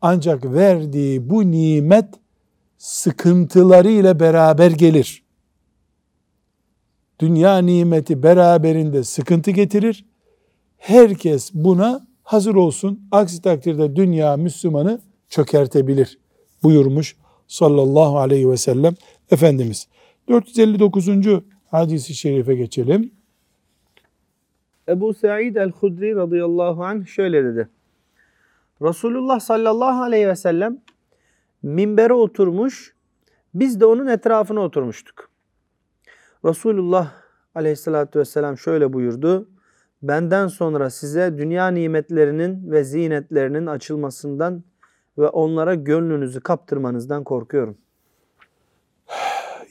[0.01, 2.05] ancak verdiği bu nimet
[2.77, 5.23] sıkıntıları ile beraber gelir.
[7.19, 10.05] Dünya nimeti beraberinde sıkıntı getirir.
[10.77, 13.07] Herkes buna hazır olsun.
[13.11, 16.19] Aksi takdirde dünya Müslümanı çökertebilir
[16.63, 17.15] buyurmuş
[17.47, 18.93] sallallahu aleyhi ve sellem
[19.31, 19.87] Efendimiz.
[20.29, 21.07] 459.
[21.71, 23.11] hadisi şerife geçelim.
[24.89, 27.69] Ebu Sa'id el-Hudri radıyallahu anh şöyle dedi.
[28.81, 30.77] Resulullah sallallahu aleyhi ve sellem
[31.63, 32.93] minbere oturmuş,
[33.53, 35.28] biz de onun etrafına oturmuştuk.
[36.45, 37.11] Resulullah
[37.55, 39.49] aleyhissalatü vesselam şöyle buyurdu.
[40.01, 44.63] Benden sonra size dünya nimetlerinin ve zinetlerinin açılmasından
[45.17, 47.77] ve onlara gönlünüzü kaptırmanızdan korkuyorum.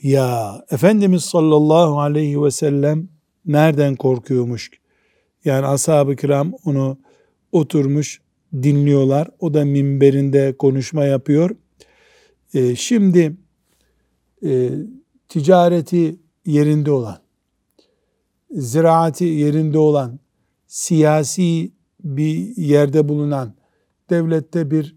[0.03, 3.09] Ya Efendimiz sallallahu aleyhi ve sellem
[3.45, 4.71] nereden korkuyormuş?
[5.45, 6.97] Yani ashab-ı kiram onu
[7.51, 8.21] oturmuş
[8.53, 9.27] dinliyorlar.
[9.39, 11.49] O da minberinde konuşma yapıyor.
[12.53, 13.37] Ee, şimdi
[14.45, 14.69] e,
[15.29, 17.17] ticareti yerinde olan,
[18.51, 20.19] ziraati yerinde olan,
[20.67, 21.71] siyasi
[22.03, 23.53] bir yerde bulunan,
[24.09, 24.95] devlette bir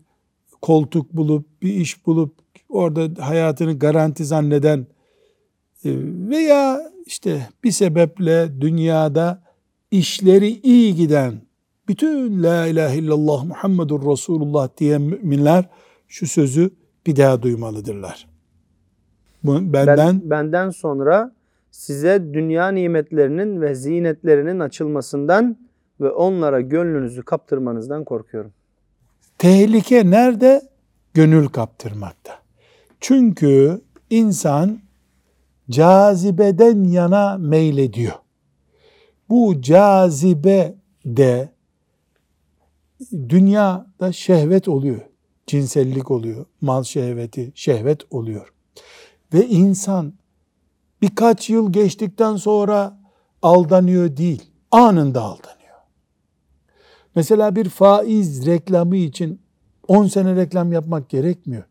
[0.62, 2.34] koltuk bulup, bir iş bulup,
[2.68, 4.86] orada hayatını garanti zanneden
[5.84, 5.90] e,
[6.30, 9.42] veya işte bir sebeple dünyada
[9.90, 11.42] işleri iyi giden
[11.88, 15.68] bütün La ilahe illallah Muhammedur Resulullah diyen müminler
[16.08, 16.70] şu sözü
[17.06, 18.28] bir daha duymalıdırlar.
[19.44, 21.32] Benden Ben, benden sonra
[21.72, 25.56] size dünya nimetlerinin ve zinetlerinin açılmasından
[26.00, 28.52] ve onlara gönlünüzü kaptırmanızdan korkuyorum.
[29.38, 30.62] tehlike nerede?
[31.14, 32.32] Gönül kaptırmakta.
[33.00, 33.80] Çünkü
[34.10, 34.78] insan
[35.70, 38.14] cazibeden yana meylediyor.
[39.28, 40.74] Bu cazibe
[41.06, 41.48] de
[43.12, 45.00] dünyada şehvet oluyor.
[45.46, 48.52] Cinsellik oluyor, mal şehveti, şehvet oluyor.
[49.34, 50.12] Ve insan
[51.02, 53.00] birkaç yıl geçtikten sonra
[53.42, 55.62] aldanıyor değil, anında aldanıyor.
[57.14, 59.40] Mesela bir faiz reklamı için
[59.88, 61.64] 10 sene reklam yapmak gerekmiyor.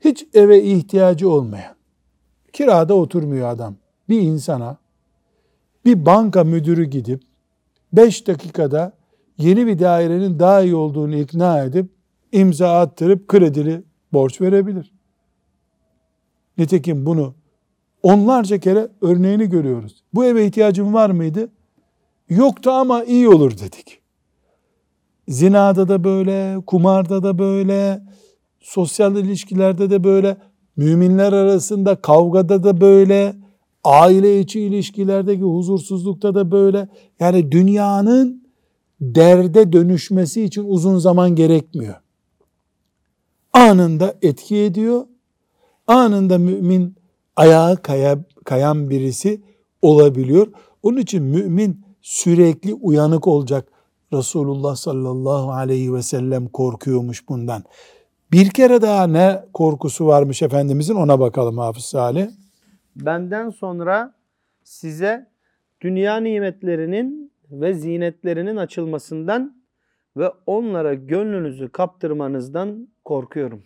[0.00, 1.74] Hiç eve ihtiyacı olmayan,
[2.52, 3.76] kirada oturmuyor adam.
[4.08, 4.76] Bir insana
[5.84, 7.22] bir banka müdürü gidip
[7.92, 8.92] 5 dakikada
[9.38, 11.90] yeni bir dairenin daha iyi olduğunu ikna edip
[12.32, 14.92] imza attırıp kredili borç verebilir.
[16.58, 17.34] Nitekim bunu
[18.04, 20.02] onlarca kere örneğini görüyoruz.
[20.14, 21.48] Bu eve ihtiyacım var mıydı?
[22.28, 24.00] Yoktu ama iyi olur dedik.
[25.28, 28.02] Zinada da böyle, kumarda da böyle,
[28.60, 30.36] sosyal ilişkilerde de böyle,
[30.76, 33.36] müminler arasında kavgada da böyle,
[33.84, 36.88] aile içi ilişkilerdeki huzursuzlukta da böyle.
[37.20, 38.44] Yani dünyanın
[39.00, 41.94] derde dönüşmesi için uzun zaman gerekmiyor.
[43.52, 45.06] Anında etki ediyor.
[45.86, 47.03] Anında mümin
[47.36, 49.40] ayağa kaya, kayan birisi
[49.82, 50.46] olabiliyor.
[50.82, 53.68] Onun için mümin sürekli uyanık olacak.
[54.12, 57.64] Resulullah sallallahu aleyhi ve sellem korkuyormuş bundan.
[58.32, 62.28] Bir kere daha ne korkusu varmış Efendimizin ona bakalım Hafız Salih.
[62.96, 64.14] Benden sonra
[64.64, 65.26] size
[65.80, 69.64] dünya nimetlerinin ve zinetlerinin açılmasından
[70.16, 73.62] ve onlara gönlünüzü kaptırmanızdan korkuyorum.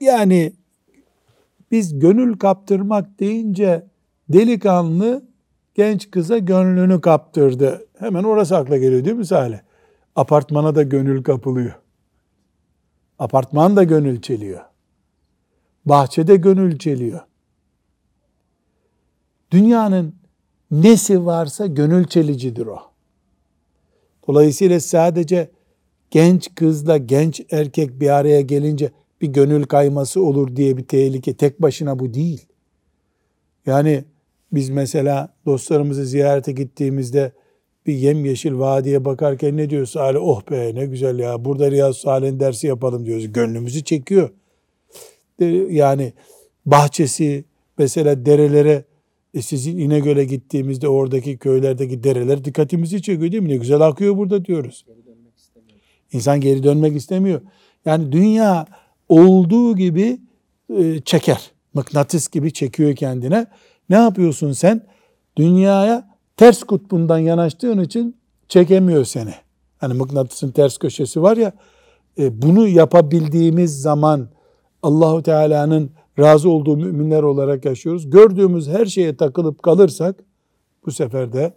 [0.00, 0.52] Yani
[1.70, 3.86] biz gönül kaptırmak deyince
[4.28, 5.22] delikanlı
[5.74, 7.86] genç kıza gönlünü kaptırdı.
[7.98, 9.58] Hemen orası akla geliyor değil mi Salih?
[10.16, 11.74] Apartmana da gönül kapılıyor.
[13.18, 14.60] Apartman da gönül çeliyor.
[15.84, 17.20] Bahçede gönül çeliyor.
[19.50, 20.14] Dünyanın
[20.70, 22.78] nesi varsa gönül çelicidir o.
[24.28, 25.50] Dolayısıyla sadece
[26.10, 31.34] genç kızla genç erkek bir araya gelince bir gönül kayması olur diye bir tehlike.
[31.34, 32.46] Tek başına bu değil.
[33.66, 34.04] Yani
[34.52, 37.32] biz mesela dostlarımızı ziyarete gittiğimizde
[37.86, 39.90] bir yemyeşil vadiye bakarken ne diyoruz?
[39.90, 43.32] Salih oh be ne güzel ya burada Riyaz Salih'in dersi yapalım diyoruz.
[43.32, 44.30] Gönlümüzü çekiyor.
[45.70, 46.12] Yani
[46.66, 47.44] bahçesi
[47.78, 48.84] mesela derelere
[49.34, 53.48] e sizin İnegöl'e gittiğimizde oradaki köylerdeki dereler dikkatimizi çekiyor değil mi?
[53.48, 54.84] Ne güzel akıyor burada diyoruz.
[56.12, 57.40] İnsan geri dönmek istemiyor.
[57.84, 58.66] Yani dünya
[59.08, 60.20] olduğu gibi
[60.78, 61.50] e, çeker.
[61.74, 63.46] Mıknatıs gibi çekiyor kendine.
[63.90, 64.86] Ne yapıyorsun sen?
[65.36, 68.16] Dünyaya ters kutbundan yanaştığın için
[68.48, 69.34] çekemiyor seni.
[69.78, 71.52] Hani mıknatısın ters köşesi var ya
[72.18, 74.28] e, bunu yapabildiğimiz zaman
[74.82, 78.10] Allahu Teala'nın razı olduğu müminler olarak yaşıyoruz.
[78.10, 80.24] Gördüğümüz her şeye takılıp kalırsak
[80.86, 81.54] bu sefer de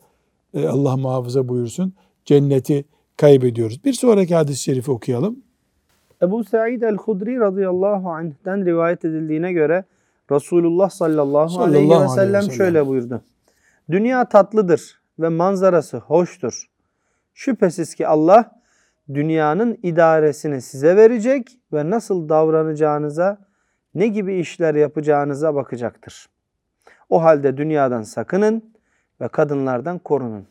[0.54, 1.94] e, Allah muhafaza buyursun
[2.26, 2.86] cenneti
[3.18, 3.84] kaybediyoruz.
[3.86, 5.40] Bir sonraki hadis-i şerifi okuyalım.
[6.22, 9.84] Ebu Sa'id el-Hudri radıyallahu anh'den rivayet edildiğine göre
[10.32, 12.56] Resulullah sallallahu, Sallallahu aleyhi ve aleyhi ve sellem sellem.
[12.58, 13.22] şöyle buyurdu.
[13.92, 16.66] Dünya tatlıdır ve manzarası hoştur.
[17.34, 18.52] Şüphesiz ki Allah
[19.14, 23.38] dünyanın idaresini size verecek ve nasıl davranacağınıza,
[23.96, 26.30] ne gibi işler yapacağınıza bakacaktır.
[27.10, 28.74] O halde dünyadan sakının
[29.22, 30.51] ve kadınlardan korunun.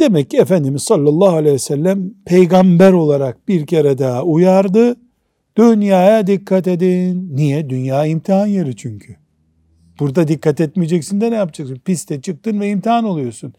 [0.00, 4.96] Demek ki Efendimiz sallallahu aleyhi ve sellem peygamber olarak bir kere daha uyardı.
[5.56, 7.36] Dünyaya dikkat edin.
[7.36, 7.70] Niye?
[7.70, 9.16] Dünya imtihan yeri çünkü.
[10.00, 11.80] Burada dikkat etmeyeceksin de ne yapacaksın?
[11.84, 13.54] Piste çıktın ve imtihan oluyorsun.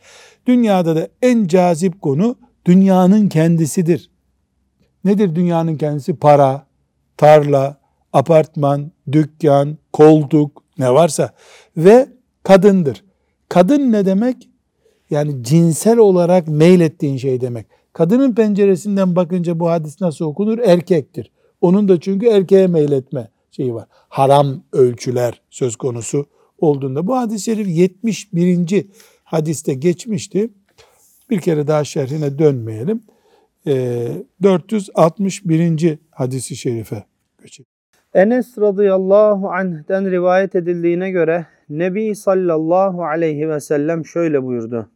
[0.47, 4.09] Dünyada da en cazip konu dünyanın kendisidir.
[5.05, 6.15] Nedir dünyanın kendisi?
[6.15, 6.65] Para,
[7.17, 7.77] tarla,
[8.13, 11.29] apartman, dükkan, koltuk ne varsa
[11.77, 12.07] ve
[12.43, 13.03] kadındır.
[13.49, 14.49] Kadın ne demek?
[15.09, 17.65] Yani cinsel olarak meylettiğin şey demek.
[17.93, 20.59] Kadının penceresinden bakınca bu hadis nasıl okunur?
[20.59, 21.31] Erkektir.
[21.61, 23.85] Onun da çünkü erkeğe meyletme şeyi var.
[23.91, 26.25] Haram ölçüler söz konusu
[26.59, 27.07] olduğunda.
[27.07, 28.85] Bu hadis-i şerif 71.
[29.23, 30.49] hadiste geçmişti.
[31.29, 33.03] Bir kere daha şerhine dönmeyelim.
[33.67, 34.07] Ee,
[34.43, 35.97] 461.
[36.11, 37.03] hadisi şerife
[37.41, 37.67] geçelim.
[38.13, 44.89] Enes radıyallahu anh'den rivayet edildiğine göre Nebi sallallahu aleyhi ve sellem şöyle buyurdu.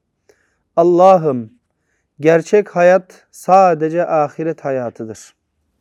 [0.79, 1.53] Allah'ım
[2.19, 5.35] gerçek hayat sadece ahiret hayatıdır.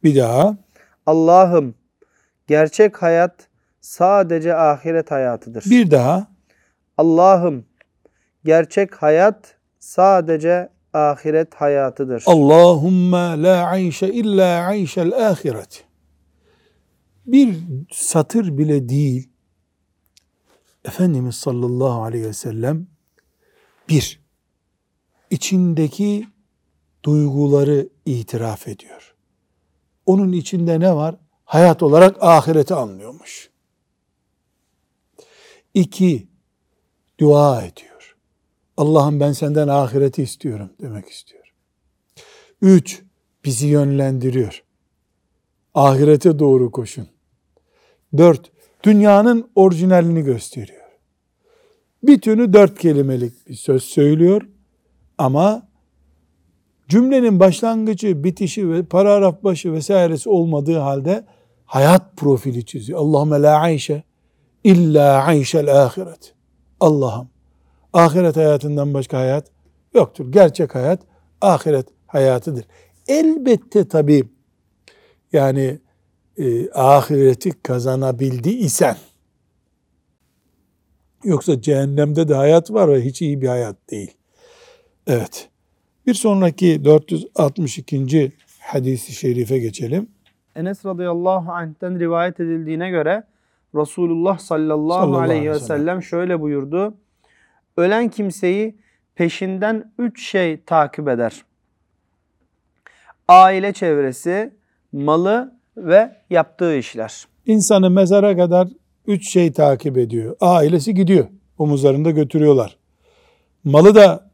[0.05, 0.57] Bir daha.
[1.07, 1.75] Allah'ım
[2.47, 3.49] gerçek hayat
[3.81, 5.65] sadece ahiret hayatıdır.
[5.71, 6.27] Bir daha.
[6.97, 7.65] Allah'ım
[8.45, 12.23] gerçek hayat sadece ahiret hayatıdır.
[12.27, 15.85] Allahümme la ayşe illa ayşel ahiret.
[17.27, 17.57] Bir
[17.93, 19.29] satır bile değil.
[20.85, 22.87] Efendimiz sallallahu aleyhi ve sellem
[23.89, 24.28] bir,
[25.31, 26.27] içindeki
[27.05, 29.15] duyguları itiraf ediyor.
[30.07, 31.17] Onun içinde ne var?
[31.45, 33.51] Hayat olarak ahireti anlıyormuş.
[35.75, 36.29] İki,
[37.21, 38.17] dua ediyor.
[38.77, 41.55] Allah'ım ben senden ahireti istiyorum demek istiyor.
[42.63, 43.03] Üç,
[43.45, 44.65] bizi yönlendiriyor.
[45.75, 47.09] Ahirete doğru koşun.
[48.17, 48.51] Dört,
[48.85, 50.89] dünyanın orijinalini gösteriyor.
[52.03, 54.43] Bütünü dört kelimelik bir söz söylüyor
[55.19, 55.69] ama
[56.89, 61.25] cümlenin başlangıcı, bitişi ve paragraf başı vesairesi olmadığı halde
[61.65, 63.01] hayat profili çiziyor.
[63.01, 64.03] Allahümme la ayşe
[64.65, 66.35] illa ayşel ahiret.
[66.81, 67.29] Allah'ım
[67.93, 69.51] ahiret hayatından başka hayat
[69.95, 70.33] yoktur.
[70.33, 71.01] Gerçek hayat
[71.41, 72.65] ahiret hayatıdır.
[73.09, 74.29] Elbette tabii
[75.33, 75.79] yani
[76.39, 78.97] e, ahireti kazanabildi isen
[81.25, 84.18] yoksa cehennemde de hayat var ve hiç iyi bir hayat değil.
[85.09, 85.49] Evet.
[86.07, 88.33] Bir sonraki 462.
[88.61, 90.09] hadisi şerife geçelim.
[90.57, 93.23] Enes radıyallahu anh'ten rivayet edildiğine göre
[93.75, 96.95] Resulullah sallallahu, Sallallahu aleyhi ve sellem şöyle buyurdu.
[97.77, 98.77] Ölen kimseyi
[99.15, 101.45] peşinden üç şey takip eder.
[103.29, 104.55] Aile çevresi,
[104.93, 107.27] malı ve yaptığı işler.
[107.47, 108.69] İnsanı mezara kadar
[109.07, 110.37] üç şey takip ediyor.
[110.41, 111.27] Ailesi gidiyor.
[111.59, 112.77] Omuzlarında götürüyorlar.
[113.65, 114.28] Malı da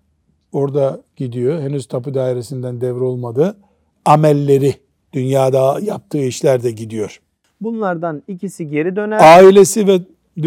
[0.54, 1.60] orada gidiyor.
[1.60, 3.56] Henüz tapu dairesinden devrolmadı.
[4.04, 4.74] Amelleri,
[5.12, 7.20] dünyada yaptığı işler de gidiyor.
[7.60, 9.98] Bunlardan ikisi geri döner, Ailesi ve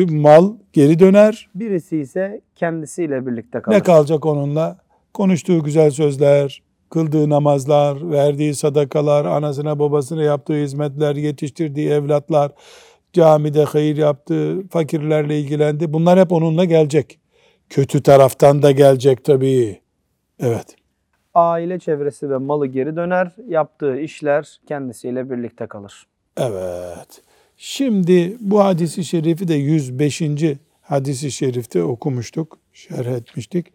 [0.10, 1.50] mal geri döner.
[1.56, 3.76] birisi ise kendisiyle birlikte kalır.
[3.76, 4.78] Ne kalacak onunla?
[5.14, 12.52] Konuştuğu güzel sözler, kıldığı namazlar, verdiği sadakalar, anasına babasına yaptığı hizmetler, yetiştirdiği evlatlar,
[13.14, 15.94] camide hayır yaptı, fakirlerle ilgilendi.
[15.94, 17.20] Bunlar hep onunla gelecek.
[17.70, 19.82] Kötü taraftan da gelecek tabii.
[20.40, 20.76] Evet.
[21.34, 26.08] Aile çevresi ve malı geri döner, yaptığı işler kendisiyle birlikte kalır.
[26.38, 27.22] Evet.
[27.58, 30.22] Şimdi bu hadisi şerifi de 105.
[30.82, 33.74] hadisi şerifte okumuştuk, şerh etmiştik.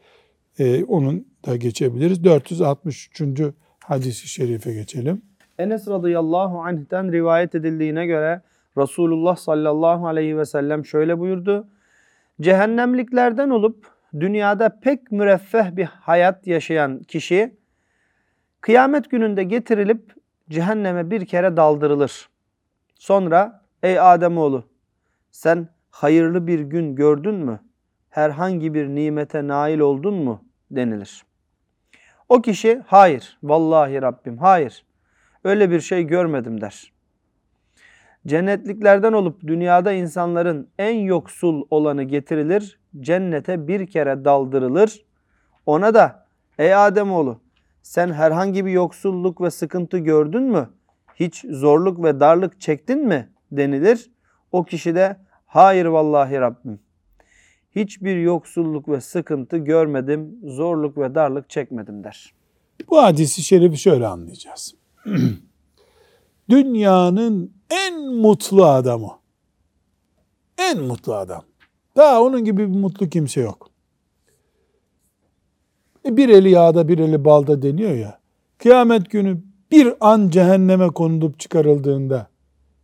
[0.58, 2.24] Ee, onun da geçebiliriz.
[2.24, 3.22] 463.
[3.84, 5.22] hadisi şerife geçelim.
[5.58, 8.40] Enes radıyallahu anh'ten rivayet edildiğine göre
[8.78, 11.66] Resulullah sallallahu aleyhi ve sellem şöyle buyurdu.
[12.40, 17.56] Cehennemliklerden olup dünyada pek müreffeh bir hayat yaşayan kişi
[18.60, 20.14] kıyamet gününde getirilip
[20.50, 22.28] cehenneme bir kere daldırılır.
[22.94, 24.68] Sonra ey Ademoğlu
[25.30, 27.60] sen hayırlı bir gün gördün mü?
[28.10, 30.44] Herhangi bir nimete nail oldun mu?
[30.70, 31.24] denilir.
[32.28, 34.84] O kişi hayır vallahi Rabbim hayır
[35.44, 36.91] öyle bir şey görmedim der.
[38.26, 45.04] Cennetliklerden olup dünyada insanların en yoksul olanı getirilir, cennete bir kere daldırılır.
[45.66, 46.26] Ona da
[46.58, 47.40] ey Ademoğlu
[47.82, 50.68] sen herhangi bir yoksulluk ve sıkıntı gördün mü?
[51.14, 53.32] Hiç zorluk ve darlık çektin mi?
[53.52, 54.10] denilir.
[54.52, 55.16] O kişi de
[55.46, 56.80] hayır vallahi Rabbim.
[57.76, 62.34] Hiçbir yoksulluk ve sıkıntı görmedim, zorluk ve darlık çekmedim der.
[62.90, 64.74] Bu hadisi şerifi şöyle anlayacağız.
[66.50, 69.10] Dünyanın en mutlu adamı.
[70.58, 71.42] En mutlu adam.
[71.96, 73.70] Daha onun gibi bir mutlu kimse yok.
[76.06, 78.18] E bir eli yağda bir eli balda deniyor ya.
[78.58, 82.26] Kıyamet günü bir an cehenneme konulup çıkarıldığında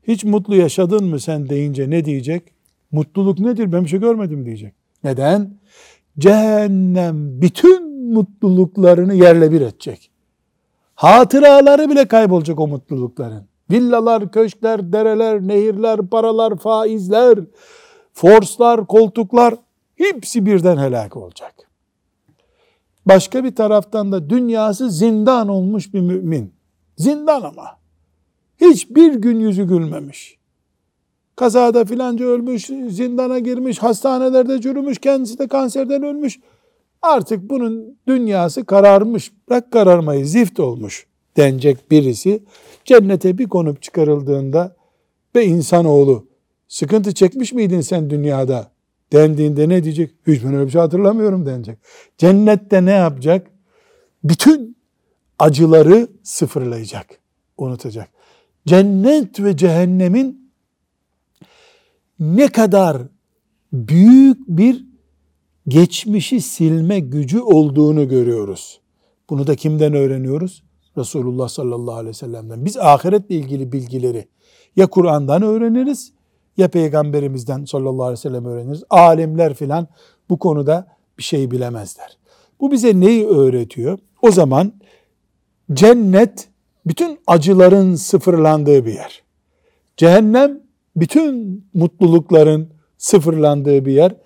[0.03, 2.43] hiç mutlu yaşadın mı sen deyince ne diyecek?
[2.93, 4.75] Mutluluk nedir ben bir şey görmedim diyecek.
[5.05, 5.59] Neden?
[6.19, 10.08] Cehennem bütün mutluluklarını yerle bir edecek.
[10.99, 13.45] Hatıraları bile kaybolacak o mutlulukların.
[13.71, 17.39] Villalar, köşkler, dereler, nehirler, paralar, faizler,
[18.13, 19.55] forslar, koltuklar
[19.97, 21.55] hepsi birden helak olacak.
[23.07, 26.55] Başka bir taraftan da dünyası zindan olmuş bir mümin.
[26.97, 27.79] Zindan ama.
[28.61, 30.39] Hiçbir gün yüzü gülmemiş.
[31.37, 36.39] Kazada filanca ölmüş, zindana girmiş, hastanelerde çürümüş, kendisi de kanserden ölmüş.
[37.03, 42.43] Artık bunun dünyası kararmış, bırak kararmayı, zift olmuş denecek birisi
[42.85, 44.77] cennete bir konup çıkarıldığında
[45.35, 46.27] be insanoğlu
[46.69, 48.71] sıkıntı çekmiş miydin sen dünyada
[49.13, 50.11] dendiğinde ne diyecek?
[50.27, 51.79] Hiç ben öyle bir şey hatırlamıyorum denecek.
[52.19, 53.51] Cennette ne yapacak?
[54.25, 54.77] Bütün
[55.39, 57.07] acıları sıfırlayacak,
[57.57, 58.09] unutacak.
[58.67, 60.53] Cennet ve cehennemin
[62.21, 63.03] ne kadar
[63.73, 64.88] büyük bir
[65.69, 68.81] geçmişi silme gücü olduğunu görüyoruz.
[69.31, 70.63] Bunu da kimden öğreniyoruz?
[70.99, 72.65] Resulullah sallallahu aleyhi ve sellem'den.
[72.65, 74.29] Biz ahiretle ilgili bilgileri
[74.77, 76.13] ya Kur'an'dan öğreniriz
[76.57, 78.83] ya Peygamberimizden sallallahu aleyhi ve sellem öğreniriz.
[78.91, 79.89] Alimler filan
[80.31, 80.87] bu konuda
[81.19, 82.19] bir şey bilemezler.
[82.61, 83.99] Bu bize neyi öğretiyor?
[84.23, 84.73] O zaman
[85.73, 86.49] cennet
[86.87, 89.23] bütün acıların sıfırlandığı bir yer.
[89.97, 90.61] Cehennem
[90.97, 94.17] bütün mutlulukların sıfırlandığı bir yer.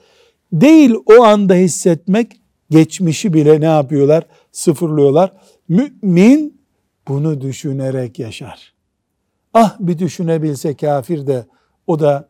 [0.53, 2.41] Değil o anda hissetmek,
[2.71, 4.27] geçmişi bile ne yapıyorlar?
[4.53, 5.33] Sıfırlıyorlar.
[5.69, 6.63] Mümin
[7.09, 8.75] bunu düşünerek yaşar.
[9.55, 11.47] Ah bir düşünebilse kafir de
[11.87, 12.29] o da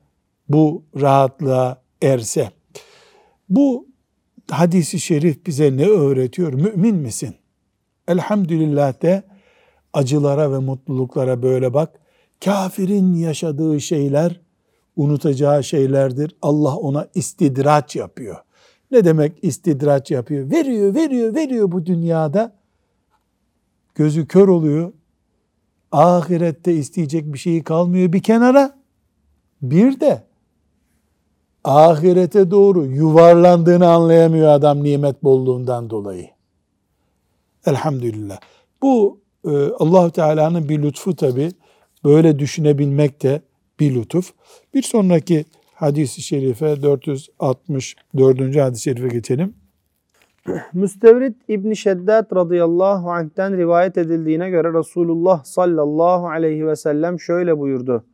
[0.48, 2.50] bu rahatlığa erse.
[3.48, 3.88] Bu
[4.50, 6.52] hadisi şerif bize ne öğretiyor?
[6.52, 7.34] Mümin misin?
[8.08, 9.22] Elhamdülillah de
[9.92, 12.00] acılara ve mutluluklara böyle bak.
[12.44, 14.40] Kafirin yaşadığı şeyler
[14.96, 16.36] unutacağı şeylerdir.
[16.42, 18.36] Allah ona istidraç yapıyor.
[18.90, 20.50] Ne demek istidraç yapıyor?
[20.50, 22.52] Veriyor, veriyor, veriyor bu dünyada.
[23.94, 24.92] Gözü kör oluyor.
[25.92, 28.78] Ahirette isteyecek bir şeyi kalmıyor bir kenara.
[29.62, 30.22] Bir de
[31.64, 36.30] ahirete doğru yuvarlandığını anlayamıyor adam nimet bolluğundan dolayı.
[37.66, 38.38] Elhamdülillah.
[38.82, 41.52] Bu e, allah Teala'nın bir lütfu tabi.
[42.04, 43.42] Böyle düşünebilmek de
[43.82, 44.32] bir lütuf.
[44.74, 48.56] Bir sonraki hadisi şerife 464.
[48.56, 49.54] hadis-i şerife geçelim.
[50.72, 58.04] Müstevrid İbn Şeddat radıyallahu anh'ten rivayet edildiğine göre Resulullah sallallahu aleyhi ve sellem şöyle buyurdu.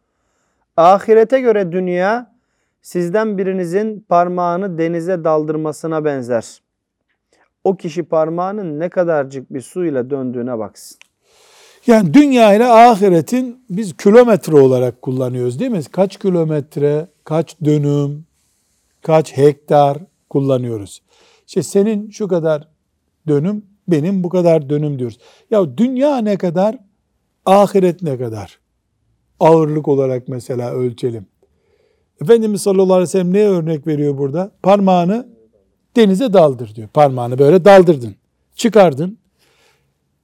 [0.76, 2.34] Ahirete göre dünya
[2.82, 6.62] sizden birinizin parmağını denize daldırmasına benzer.
[7.64, 10.98] O kişi parmağının ne kadarcık bir suyla döndüğüne baksın.
[11.86, 15.82] Yani dünya ile ahiretin biz kilometre olarak kullanıyoruz değil mi?
[15.92, 18.24] Kaç kilometre, kaç dönüm,
[19.02, 19.98] kaç hektar
[20.30, 21.02] kullanıyoruz.
[21.46, 22.68] İşte senin şu kadar
[23.28, 25.18] dönüm, benim bu kadar dönüm diyoruz.
[25.50, 26.78] Ya dünya ne kadar,
[27.46, 28.58] ahiret ne kadar?
[29.40, 31.26] Ağırlık olarak mesela ölçelim.
[32.22, 34.50] Efendimiz sallallahu aleyhi ve sellem neye örnek veriyor burada?
[34.62, 35.28] Parmağını
[35.96, 36.88] denize daldır diyor.
[36.88, 38.14] Parmağını böyle daldırdın.
[38.56, 39.18] Çıkardın.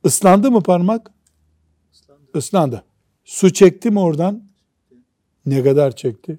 [0.04, 1.13] Islandı mı parmak?
[2.34, 2.84] Islandı.
[3.24, 4.42] Su çekti mi oradan?
[5.46, 6.38] Ne kadar çekti?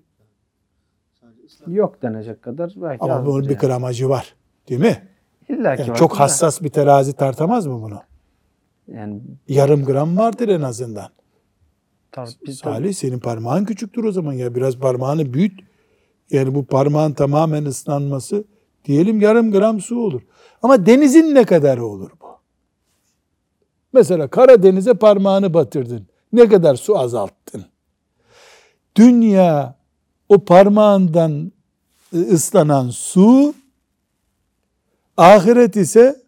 [1.67, 4.35] Yok denecek kadar belki Ama bunun bir gramajı var.
[4.69, 5.07] Değil mi?
[5.49, 5.95] İlla ki Yani var.
[5.97, 7.99] çok hassas bir terazi tartamaz mı bunu?
[8.87, 11.09] Yani Yarım gram vardır en azından.
[12.11, 14.55] tar- biz Salih senin parmağın küçüktür o zaman ya.
[14.55, 15.59] Biraz parmağını büyüt.
[16.31, 18.43] Yani bu parmağın tamamen ıslanması
[18.85, 20.21] diyelim yarım gram su olur.
[20.61, 22.24] Ama denizin ne kadar olur bu?
[23.95, 26.07] Mesela Karadeniz'e parmağını batırdın.
[26.33, 27.65] Ne kadar su azalttın?
[28.95, 29.75] Dünya
[30.29, 31.51] o parmağından
[32.13, 33.53] ıslanan su
[35.17, 36.23] ahiret ise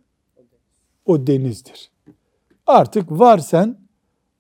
[1.06, 1.92] o denizdir.
[2.68, 3.78] Artık var sen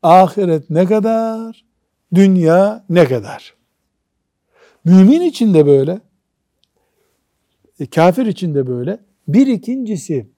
[0.03, 1.65] ahiret ne kadar,
[2.13, 3.53] dünya ne kadar.
[4.85, 6.01] Mümin için de böyle,
[7.79, 8.99] e, kafir için de böyle.
[9.27, 10.29] Bir ikincisi,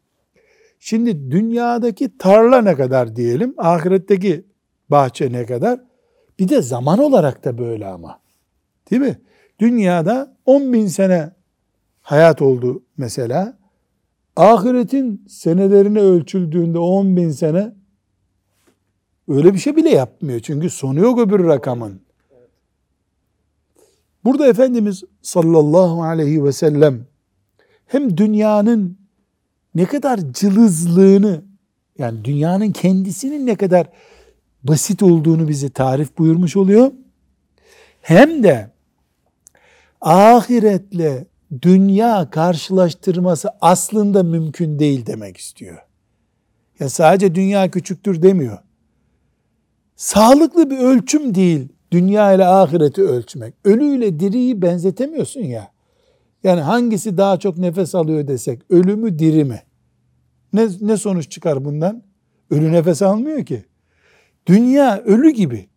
[0.80, 4.46] şimdi dünyadaki tarla ne kadar diyelim, ahiretteki
[4.90, 5.80] bahçe ne kadar?
[6.40, 8.20] Bir de zaman olarak da böyle ama.
[8.92, 9.22] Değil mi?
[9.60, 11.32] Dünyada 10 bin sene
[12.02, 13.58] hayat oldu mesela.
[14.36, 17.74] Ahiretin senelerine ölçüldüğünde 10 bin sene
[19.28, 20.40] öyle bir şey bile yapmıyor.
[20.40, 22.02] Çünkü sonu yok öbür rakamın.
[24.24, 27.06] Burada Efendimiz sallallahu aleyhi ve sellem
[27.86, 28.98] hem dünyanın
[29.76, 31.41] ne kadar cılızlığını
[31.97, 33.88] yani dünyanın kendisinin ne kadar
[34.63, 36.91] basit olduğunu bize tarif buyurmuş oluyor.
[38.01, 38.72] Hem de
[40.01, 41.26] ahiretle
[41.61, 45.78] dünya karşılaştırması aslında mümkün değil demek istiyor.
[46.80, 48.57] Ya sadece dünya küçüktür demiyor.
[49.95, 53.53] Sağlıklı bir ölçüm değil dünya ile ahireti ölçmek.
[53.63, 55.72] Ölüyle diriyi benzetemiyorsun ya.
[56.44, 59.62] Yani hangisi daha çok nefes alıyor desek, ölü mü diri mi?
[60.54, 62.04] Ne, ne sonuç çıkar bundan?
[62.50, 63.66] Ölü nefes almıyor ki.
[64.48, 65.70] Dünya ölü gibi.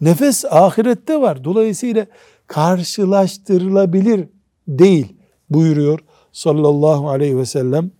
[0.00, 1.44] Nefes ahirette var.
[1.44, 2.06] Dolayısıyla
[2.46, 4.28] karşılaştırılabilir
[4.68, 5.16] değil
[5.50, 6.00] buyuruyor
[6.32, 7.90] sallallahu aleyhi ve sellem.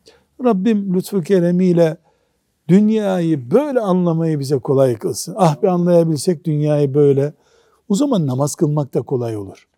[0.44, 1.96] Rabbim lütfu keremiyle
[2.68, 5.34] dünyayı böyle anlamayı bize kolay kılsın.
[5.38, 7.34] Ah bir anlayabilsek dünyayı böyle.
[7.88, 9.68] O zaman namaz kılmak da kolay olur.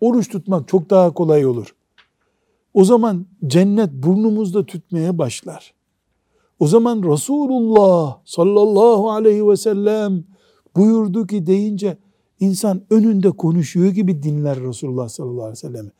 [0.00, 1.74] Oruç tutmak çok daha kolay olur.
[2.74, 5.74] O zaman cennet burnumuzda tütmeye başlar.
[6.58, 10.24] O zaman Resulullah sallallahu aleyhi ve sellem
[10.76, 11.96] buyurdu ki deyince
[12.40, 15.90] insan önünde konuşuyor gibi dinler Resulullah sallallahu aleyhi ve sellem.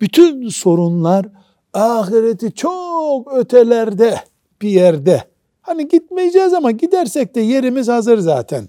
[0.00, 1.28] Bütün sorunlar
[1.74, 4.16] ahireti çok ötelerde
[4.62, 5.24] bir yerde.
[5.60, 8.68] Hani gitmeyeceğiz ama gidersek de yerimiz hazır zaten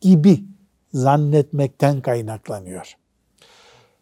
[0.00, 0.44] gibi
[0.92, 2.96] zannetmekten kaynaklanıyor.